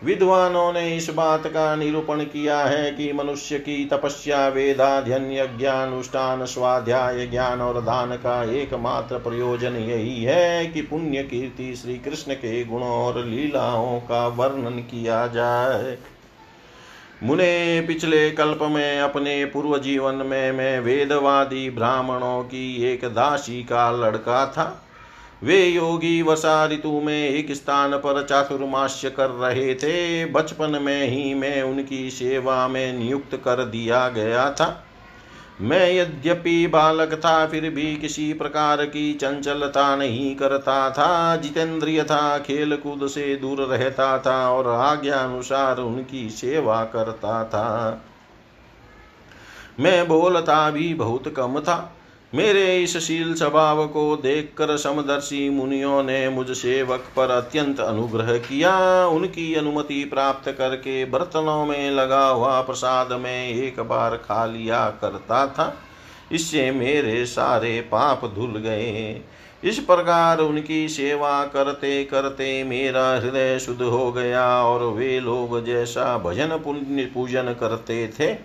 विद्वानों 0.04 0.74
ने 0.74 0.98
इस 0.98 1.10
बात 1.10 1.48
का 1.48 1.76
निरूपण 1.76 2.24
किया 2.24 2.58
है 2.60 2.92
कि 2.92 3.14
मनुष्य 3.14 3.60
की 3.60 3.86
तपस्या 3.86 4.48
वेदाध्यन 4.48 5.32
यज्ञानुष्ठान 5.32 6.46
स्वाध्याय 6.46 7.28
ज्ञान 7.28 7.62
और 7.62 7.82
दान 7.82 8.16
का 8.16 8.52
एकमात्र 8.52 9.18
प्रयोजन 9.18 9.76
यही 9.76 10.24
है 10.24 10.66
कि 10.66 10.82
पुण्य 10.82 11.24
कीर्ति 11.24 11.76
श्री 11.76 11.98
कृष्ण 11.98 12.34
के 12.34 12.64
गुणों 12.66 12.90
और 12.90 13.26
लीलाओं 13.26 14.00
का 14.00 14.28
वर्णन 14.28 14.80
किया 14.80 15.28
जाए। 15.28 15.98
मुने, 17.24 17.82
पिछले 17.88 18.32
कल्प 18.32 18.60
में, 18.62 19.00
अपने 19.00 19.46
पूर्व 19.46 19.78
जीवन 19.78 20.16
में 20.16 20.52
मैं 20.52 20.80
वेदवादी 20.80 21.70
ब्राह्मणों 21.70 22.44
की 22.44 22.84
एक 22.84 23.06
दासी 23.06 23.64
का 23.64 23.92
लड़का 23.92 24.46
था। 24.46 24.86
वे 25.44 25.66
योगी 25.66 26.22
वसा 26.22 26.66
ऋतु 26.66 27.02
में 27.02 27.30
एक 27.30 27.52
स्थान 27.52 27.92
पर 27.92 28.24
चातुर्मास्य 28.24 29.10
कर 29.10 29.30
रहे 29.30 29.76
थे। 29.76 30.26
बचपन 30.26 30.80
में 30.82 31.08
ही 31.08 31.34
मैं 31.34 31.64
उनकी 31.64 32.10
सेवा 32.10 32.68
में 32.68 32.94
नियुक्त 32.94 33.36
कर 33.36 33.66
दिया 33.66 34.10
गया 34.10 34.52
था। 34.52 34.86
मैं 35.62 35.94
यद्यपि 35.94 36.68
बालक 36.68 37.14
था, 37.14 37.48
फिर 37.48 37.70
भी 37.70 37.96
किसी 37.96 38.34
प्रकार 38.34 38.86
की 38.86 39.14
चंचलता 39.14 39.96
नहीं 39.96 40.36
करता 40.36 40.90
था। 40.90 41.36
जितेंद्रिय 41.36 42.04
था 42.04 42.40
खेल 42.40 42.76
कूद 42.76 43.08
से 43.08 43.36
दूर 43.36 43.62
रहता 43.62 44.20
था 44.20 44.52
और 44.52 44.68
आज्ञा 44.68 45.16
अनुसार 45.16 45.78
उनकी 45.78 46.30
सेवा 46.30 46.84
करता 46.84 47.44
था। 47.44 48.02
मैं 49.80 50.08
बोलता 50.08 50.70
भी 50.70 50.94
बहुत 50.94 51.34
कम 51.36 51.60
था। 51.60 51.96
मेरे 52.34 52.84
इस 52.84 52.98
शील 52.98 53.34
स्वभाव 53.34 53.86
को 53.88 54.16
देखकर 54.16 54.76
समदर्शी 54.78 55.50
मुनियों 55.50 56.04
ने 56.04 56.30
मुझ 56.30 56.46
सेवक 56.52 57.04
पर 57.16 57.32
अत्यंत 57.32 57.80
अनुग्रह 57.80 58.38
किया। 58.38 58.72
उनकी 59.08 59.54
अनुमति 59.54 60.04
प्राप्त 60.04 60.50
करके 60.52 61.04
बर्तनों 61.06 61.66
में 61.66 61.92
लगा 61.92 62.26
हुआ 62.26 62.62
प्रसाद 62.62 63.12
में 63.12 63.50
एक 63.50 63.80
बार 63.80 64.16
खा 64.18 64.46
लिया 64.46 64.86
करता 65.02 65.46
था। 65.48 65.74
इससे 66.32 66.70
मेरे 66.72 67.26
सारे 67.26 67.80
पाप 67.82 68.26
धुल 68.26 68.58
गए। 68.58 69.22
इस 69.64 69.80
प्रकार 69.80 70.40
उनकी 70.40 70.88
सेवा 70.90 71.44
करते 71.46 72.04
करते 72.04 72.64
मेरा 72.64 73.08
हृदय 73.16 73.60
शुद्ध 73.60 73.82
हो 73.82 74.12
गया 74.12 74.46
और 74.64 74.84
वे 74.94 75.20
लोग 75.20 75.66
जैसा 75.66 76.18
भजन 76.18 76.58
पुण्य 76.58 77.06
पूजन 77.06 77.56
करते 77.60 78.08
थे, 78.20 78.36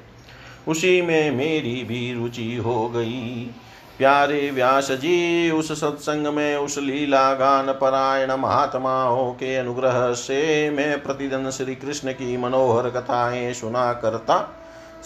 उसी 0.69 1.01
में 1.03 1.31
मेरी 1.31 1.83
भी 1.85 2.13
रुचि 2.15 2.55
हो 2.57 2.89
गई। 2.89 3.51
प्यारे 3.99 4.51
व्यास 4.51 4.91
जी 4.91 5.51
उस 5.51 5.81
सत्संग 5.81 6.27
में 6.27 6.57
उस 6.57 6.79
लीला 6.79 7.35
गान 7.35 7.67
परायण 7.73 8.33
महात्माओं 8.33 9.33
के 9.33 9.57
अनुग्रह 9.57 10.13
से 10.13 10.71
मैं 10.71 11.03
प्रतिदिन 11.03 11.51
श्री 11.51 11.75
कृष्ण 11.75 12.13
की 12.13 12.37
मनोहर 12.37 12.91
कथाएँ 12.91 13.53
सुना 13.53 13.93
करता 13.93 14.59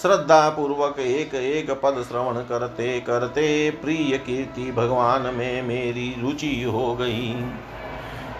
श्रद्धा 0.02 0.48
पूर्वक 0.48 0.98
एक 0.98 1.34
एक 1.34 1.70
पद 1.70 2.04
श्रवण 2.08 2.34
करते 2.34 3.00
करते 3.00 3.70
प्रिय 3.70 4.18
कीर्ति 4.18 4.72
भगवान 4.72 5.22
में 5.22 5.62
मेरी 5.62 6.14
रुचि 6.20 6.62
हो 6.62 6.94
गई। 6.94 7.34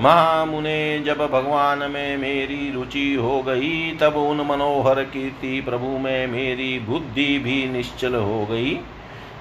महामुने, 0.01 1.03
जब 1.07 1.19
भगवान 1.19 1.79
में 1.79 2.17
मेरी 2.17 2.73
रुचि 2.73 3.15
हो 3.15 3.43
गई, 3.43 3.99
तब 4.01 4.17
उन 4.17 4.41
मनोहर 4.41 5.03
कीर्ति 5.05 5.61
प्रभु 5.61 5.87
में 5.87 6.27
मेरी 6.27 6.79
बुद्धि 6.79 7.39
भी 7.39 7.69
निश्चल 7.69 8.15
हो 8.15 8.47
गई। 8.51 8.81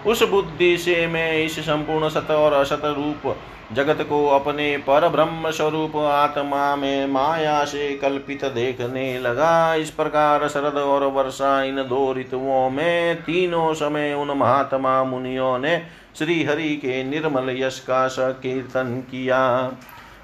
उस 0.08 0.24
बुद्धि 0.24 0.78
से 0.78 1.08
मैं 1.08 1.44
इस 1.44 1.60
संपूर्ण 1.60 2.10
सत 2.10 2.32
और 2.32 2.54
असत 2.54 2.82
रूप 2.86 3.36
जगत 3.74 4.02
को 4.02 4.26
अपने 4.28 4.78
पर 4.78 5.08
ब्रह्म 5.10 5.52
स्वरूप 5.52 5.96
आत्मा 5.96 6.76
में 6.76 7.08
माया 7.08 7.64
से 7.66 7.90
कल्पित 7.98 8.46
देखने 8.46 9.20
लगा। 9.20 9.76
इस 9.76 9.90
प्रकार 9.90 10.48
शरद 10.48 10.74
और 10.74 11.04
वर्षा 11.04 11.62
इन 11.64 11.76
दो 11.76 12.14
ऋतुओं 12.14 12.70
में 12.70 13.22
तीनों 13.22 13.74
समय 13.74 14.14
उन 14.14 14.32
महात्मा 14.32 15.04
मुनियों 15.04 15.58
ने 15.60 15.78
श्री 16.18 16.44
हरि 16.44 16.70
के 16.76 17.04
निर्मल 17.04 17.50
यश 17.58 17.80
का 17.80 18.08
संकीर्तन 18.08 19.04
किया 19.12 19.72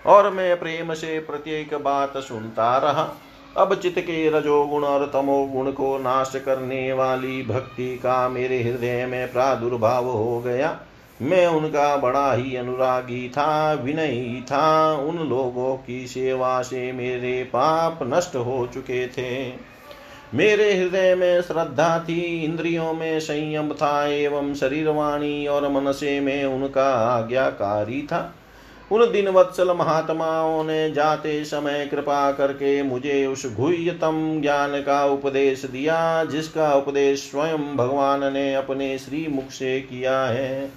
और 0.06 0.30
मैं 0.30 0.60
प्रेम 0.60 0.94
से 0.94 1.20
प्रत्येक 1.20 1.74
बात 1.76 2.18
सुनता 2.18 2.78
रहा। 2.78 3.08
अब 3.58 3.76
चित्त 3.76 4.00
के 4.00 4.30
रजोगुण 4.30 4.84
और 4.84 5.06
तमोगुण 5.14 5.72
को 5.72 5.98
नाश 5.98 6.34
करने 6.36 6.94
वाली 6.94 7.44
भक्ति 7.44 7.96
का 7.96 8.30
मेरे 8.30 8.64
हृदय 8.64 9.06
में 9.06 9.32
प्रादुर्भाव 9.32 10.06
हो 10.06 10.40
गया। 10.40 10.80
मैं 11.22 11.48
उनका 11.48 11.98
बड़ा 11.98 12.34
ही 12.34 12.56
अनुरागी 12.56 13.30
था, 13.30 13.74
विनयी 13.74 14.42
था। 14.42 14.94
उन 14.94 15.18
लोगों 15.18 15.76
की 15.76 16.08
सेवा 16.08 16.62
से 16.62 16.92
मेरे 16.92 17.44
पाप 17.44 18.00
नष्ट 18.04 18.36
हो 18.36 18.70
चुके 18.74 19.08
थे। 19.08 19.54
मेरे 20.34 20.74
हृदय 20.74 21.16
में 21.16 21.42
श्रद्धा 21.42 22.00
थी, 22.00 22.44
इंद्रियों 22.44 22.94
में 22.94 23.20
संयम 23.20 23.74
था, 23.74 24.08
एवं 24.08 24.54
शरीरवाणी 24.54 25.48
और 25.48 25.70
मन 25.70 25.92
से 25.92 26.20
में 26.20 26.46
उनका 26.46 26.90
आज्ञाकारी 26.90 28.02
था। 28.02 28.36
उन 28.92 29.12
दिन 29.12 29.28
वत्सल 29.28 29.72
महात्माओं 29.72 30.64
ने 30.64 30.92
जाते 30.92 31.46
समय 31.46 31.86
कृपा 31.86 32.32
करके 32.32 32.84
मुझे 32.84 33.26
उस 33.26 33.46
गुह्यतम 33.56 34.42
ज्ञान 34.42 34.82
का 34.82 35.06
उपदेश 35.06 35.66
दिया, 35.66 36.24
जिसका 36.24 36.74
उपदेश 36.74 37.32
स्वयं 37.32 37.76
भगवान 37.76 38.34
ने 38.34 38.54
अपने 38.56 38.98
श्री 38.98 39.28
मुख 39.28 39.50
से 39.50 39.80
किया 39.82 40.20
है। 40.26 40.70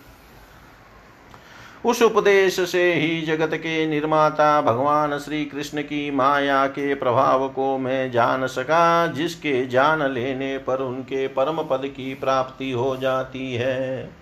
उस 1.85 2.03
उपदेश 2.03 2.61
से 2.61 2.95
ही 2.95 3.21
जगत 3.23 3.55
के 3.55 3.87
निर्माता 3.87 4.61
भगवान 4.63 5.19
श्री 5.19 5.45
कृष्ण 5.45 5.83
की 5.83 6.11
माया 6.11 6.67
के 6.67 6.95
प्रभाव 6.95 7.49
को 7.49 7.79
मैं 7.79 8.11
जान 8.11 8.47
सका, 8.47 9.07
जिसके 9.07 9.67
जान 9.67 10.03
लेने 10.03 10.59
पर 10.59 10.83
उनके 10.83 11.27
परम 11.29 11.63
पद 11.63 11.87
की 11.87 12.15
प्राप्ति 12.15 12.71
हो 12.71 12.97
जाती 12.97 13.55
है। 13.55 14.20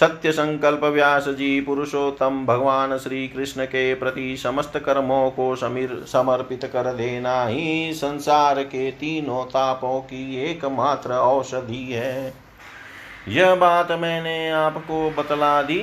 सत्य 0.00 0.32
संकल्प 0.32 0.84
व्यास 0.84 1.28
जी 1.28 1.60
पुरुषोत्तम 1.60 2.44
भगवान 2.46 2.98
श्री 2.98 3.28
कृष्ण 3.28 3.64
के 3.64 3.94
प्रति 3.94 4.36
समस्त 4.36 4.72
कर्मों 4.78 5.30
को 5.30 5.56
समीर, 5.56 6.04
समर्पित 6.06 6.64
कर 6.64 6.92
देना 6.94 7.44
ही 7.44 7.92
संसार 7.94 8.62
के 8.62 8.90
तीनों 8.90 9.44
तापों 9.44 10.00
की 10.00 10.50
एकमात्र 10.50 11.12
औषधि 11.12 11.84
है। 11.92 12.34
यह 13.28 13.54
बात 13.54 13.92
मैंने 13.92 14.50
आपको 14.50 15.10
बतला 15.10 15.62
दी। 15.62 15.78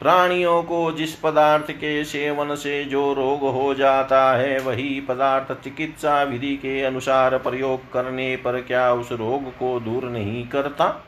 प्राणियों 0.00 0.62
को 0.62 0.92
जिस 0.92 1.14
पदार्थ 1.14 1.70
के 1.70 2.04
सेवन 2.04 2.54
से 2.54 2.84
जो 2.84 3.12
रोग 3.12 3.40
हो 3.40 3.74
जाता 3.74 4.32
है, 4.36 4.58
वही 4.60 5.00
पदार्थ 5.00 5.64
चिकित्सा 5.64 6.22
विधि 6.22 6.56
के 6.56 6.82
अनुसार 6.82 7.38
प्रयोग 7.38 7.92
करने 7.92 8.36
पर 8.36 8.60
क्या 8.60 8.92
उस 8.92 9.12
रोग 9.12 9.50
को 9.50 9.80
दूर 9.80 10.04
नहीं 10.04 10.48
करता? 10.48 11.04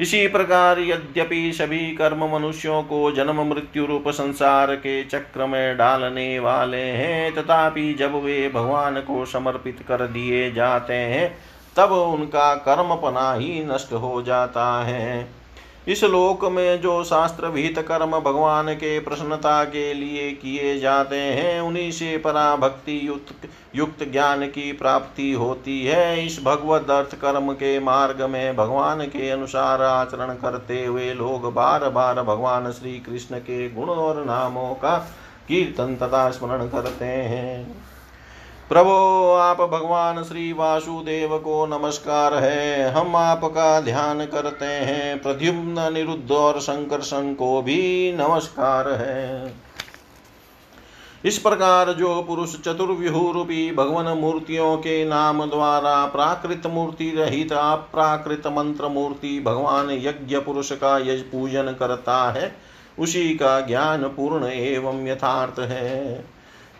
इसी 0.00 0.28
प्रकार 0.28 0.78
यद्यपि 0.78 1.52
सभी 1.52 1.94
कर्म 1.94 2.34
मनुष्यों 2.34 2.82
को 2.82 3.12
जन्म 3.12 3.42
मृत्यु 3.42 3.86
रूप 3.86 4.08
संसार 4.08 4.74
के 4.76 5.04
चक्र 5.04 5.46
में 5.46 5.76
डालने 5.76 6.38
वाले 6.38 6.82
हैं, 6.82 7.34
तथापि 7.34 7.94
जब 7.94 8.14
वे 8.14 8.48
भगवान 8.48 9.00
को 9.00 9.24
समर्पित 9.24 9.84
कर 9.88 10.06
दिए 10.06 10.52
जाते 10.52 10.94
हैं, 10.94 11.38
तब 11.76 11.92
उनका 11.92 12.54
कर्मपना 12.54 13.32
ही 13.32 13.64
नष्ट 13.64 13.92
हो 13.92 14.22
जाता 14.22 14.84
है। 14.84 15.41
इस 15.88 16.02
लोक 16.04 16.44
में 16.44 16.80
जो 16.80 17.02
शास्त्र 17.04 17.46
विहित 17.46 17.78
कर्म 17.78 18.10
भगवान 18.20 18.72
के 18.74 18.98
प्रसन्नता 19.00 19.64
के 19.64 19.92
लिए 19.94 20.30
किए 20.32 20.78
जाते 20.80 21.16
हैं, 21.16 21.60
उन्हीं 21.60 21.90
से 21.92 22.16
परा 22.18 22.56
भक्ति 22.56 23.00
युक्त 23.06 23.48
युक्त 23.76 24.04
ज्ञान 24.12 24.46
की 24.46 24.72
प्राप्ति 24.72 25.32
होती 25.32 25.84
है। 25.86 26.26
इस 26.26 26.38
भगवत 26.44 26.90
अर्थ 26.90 27.14
कर्म 27.14 27.52
के 27.52 27.78
मार्ग 27.80 28.22
में 28.22 28.56
भगवान 28.56 29.00
के 29.06 29.30
अनुसार 29.30 29.82
आचरण 29.82 30.34
करते 30.34 30.84
हुए 30.84 31.12
लोग 31.14 31.52
बार 31.54 31.88
बार 31.88 32.22
भगवान 32.22 32.70
श्री 32.72 32.98
कृष्ण 33.00 33.38
के 33.38 33.68
गुण 33.70 33.88
और 33.88 34.24
नामों 34.24 34.74
का 34.74 34.96
कीर्तन 35.48 35.96
तथा 35.96 36.30
स्मरण 36.30 36.66
करते 36.66 37.04
हैं। 37.04 37.82
प्रभो, 38.72 39.32
आप 39.34 39.60
भगवान 39.60 40.24
श्री 40.24 40.52
वासुदेव 40.52 41.38
को 41.38 41.66
नमस्कार 41.66 42.34
है। 42.34 42.92
हम 42.92 43.16
आपका 43.16 43.80
ध्यान 43.80 44.24
करते 44.24 44.64
हैं। 44.64 45.22
प्रद्युम्न 45.22 45.92
निरुद्ध 45.92 46.30
और 46.30 46.60
संकर्षण 46.60 47.34
को 47.34 47.62
भी 47.62 48.12
नमस्कार 48.12 48.88
है। 48.88 49.54
इस 51.24 51.38
प्रकार 51.38 51.92
जो 51.92 52.22
पुरुष 52.22 52.56
चतुर्व्यूह 52.60 53.32
रूपी 53.32 53.74
भगवान 53.74 54.18
मूर्तियों 54.18 54.76
के 54.76 55.04
नाम 55.04 55.50
द्वारा 55.50 56.06
प्राकृत 56.06 56.62
मूर्ति 56.66 57.10
रहित 57.10 57.52
अप्राकृत 57.52 58.46
मंत्र 58.46 58.88
मूर्ति 58.88 59.42
भगवान 59.46 59.90
यज्ञ 59.90 60.38
पुरुष 60.38 60.72
का 60.72 60.98
यज 60.98 61.20
पूजन 61.20 61.62
करता 61.62 62.30
है, 62.30 62.56
उसी 62.98 63.34
का 63.34 63.60
ज्ञान 63.60 64.02
पूर्ण 64.02 64.44
एवं 64.44 65.06
यथार्थ 65.06 65.58
है। 65.58 66.24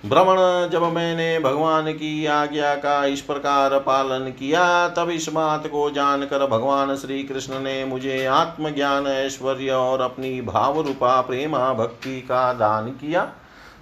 भ्रमण 0.06 0.68
जब 0.70 0.82
मैंने 0.82 1.38
भगवान 1.38 1.92
की 1.92 2.26
आज्ञा 2.26 2.74
का 2.74 3.06
इस 3.06 3.20
प्रकार 3.20 3.78
पालन 3.78 4.30
किया, 4.30 4.88
तब 4.88 5.10
इस 5.10 5.28
बात 5.32 5.66
को 5.66 5.90
जानकर 5.90 6.46
भगवान 6.46 6.96
श्री 6.96 7.22
कृष्ण 7.22 7.60
ने 7.60 7.84
मुझे 7.84 8.26
आत्मज्ञान, 8.26 9.06
ऐश्वर्य 9.06 9.70
और 9.70 10.00
अपनी 10.00 10.40
भाव 10.40 10.80
रूपा 10.80 11.20
प्रेमा, 11.20 11.72
भक्ति 11.72 12.20
का 12.20 12.52
दान 12.52 12.88
किया। 12.88 13.32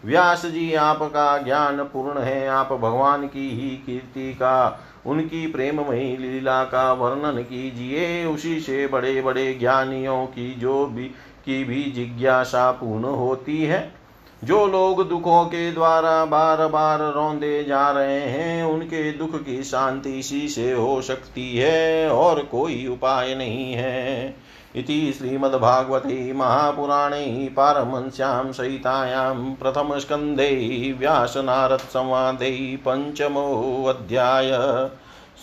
व्यास 0.04 0.46
जी, 0.46 0.74
आपका 0.74 1.38
ज्ञान 1.38 1.78
पूर्ण 1.78 2.18
है। 2.18 2.48
आप 2.48 2.72
भगवान 2.72 3.26
की 3.26 3.50
ही 3.50 3.70
कीर्ति 3.70 4.32
का, 4.34 4.80
उनकी 5.06 5.46
प्रेममयी 5.46 6.16
लीला 6.16 6.64
का 6.64 6.92
वर्णन 6.92 7.42
कीजिए। 7.42 8.24
उसी 8.24 8.60
से 8.60 8.86
बड़े 8.86 9.22
बड़े 9.22 9.54
ज्ञानियों 9.54 10.26
की 10.26 10.54
जो 10.54 10.86
भी, 10.86 11.04
की 11.46 11.64
भी 11.64 11.82
जिज्ञासा 11.82 12.70
पूर्ण 12.70 13.04
होती 13.04 13.64
है। 13.64 13.99
जो 14.44 14.66
लोग 14.66 15.08
दुखों 15.08 15.44
के 15.44 15.72
द्वारा 15.72 16.24
बार 16.24 16.66
बार 16.66 16.98
रोंदे 16.98 17.64
जा 17.64 17.90
रहे 17.90 18.20
हैं, 18.20 18.64
उनके 18.64 19.12
दुख 19.12 19.34
की 19.34 19.62
शांति 19.62 20.18
इसी 20.18 20.48
से 20.48 20.72
हो 20.72 21.02
सकती 21.02 21.56
है 21.56 22.10
और 22.10 22.42
कोई 22.42 22.86
उपाय 22.86 23.34
नहीं 23.34 23.72
है। 23.72 24.36
इति 24.76 25.14
श्रीमद्भागवते 25.18 26.32
महापुराणे 26.32 27.48
पारमंस्यां 27.56 28.52
सहितायां 28.52 29.54
प्रथमस्कन्धे 29.54 30.50
व्यासनारदसंवादे 30.98 32.78
पञ्चमोऽध्याय 32.88 34.50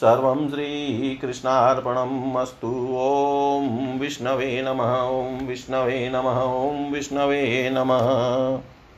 सर्वं 0.01 0.49
श्रीकृष्णार्पणम् 0.49 2.37
अस्तु। 2.37 2.71
ॐ 2.97 3.99
विष्णवे 3.99 4.61
नमः, 4.61 4.97
ॐ 5.01 5.47
विष्णवे 5.47 6.09
नमः, 6.09 6.41
ॐ 6.41 6.91
विष्णवे 6.93 7.69
नमः। 7.73 8.76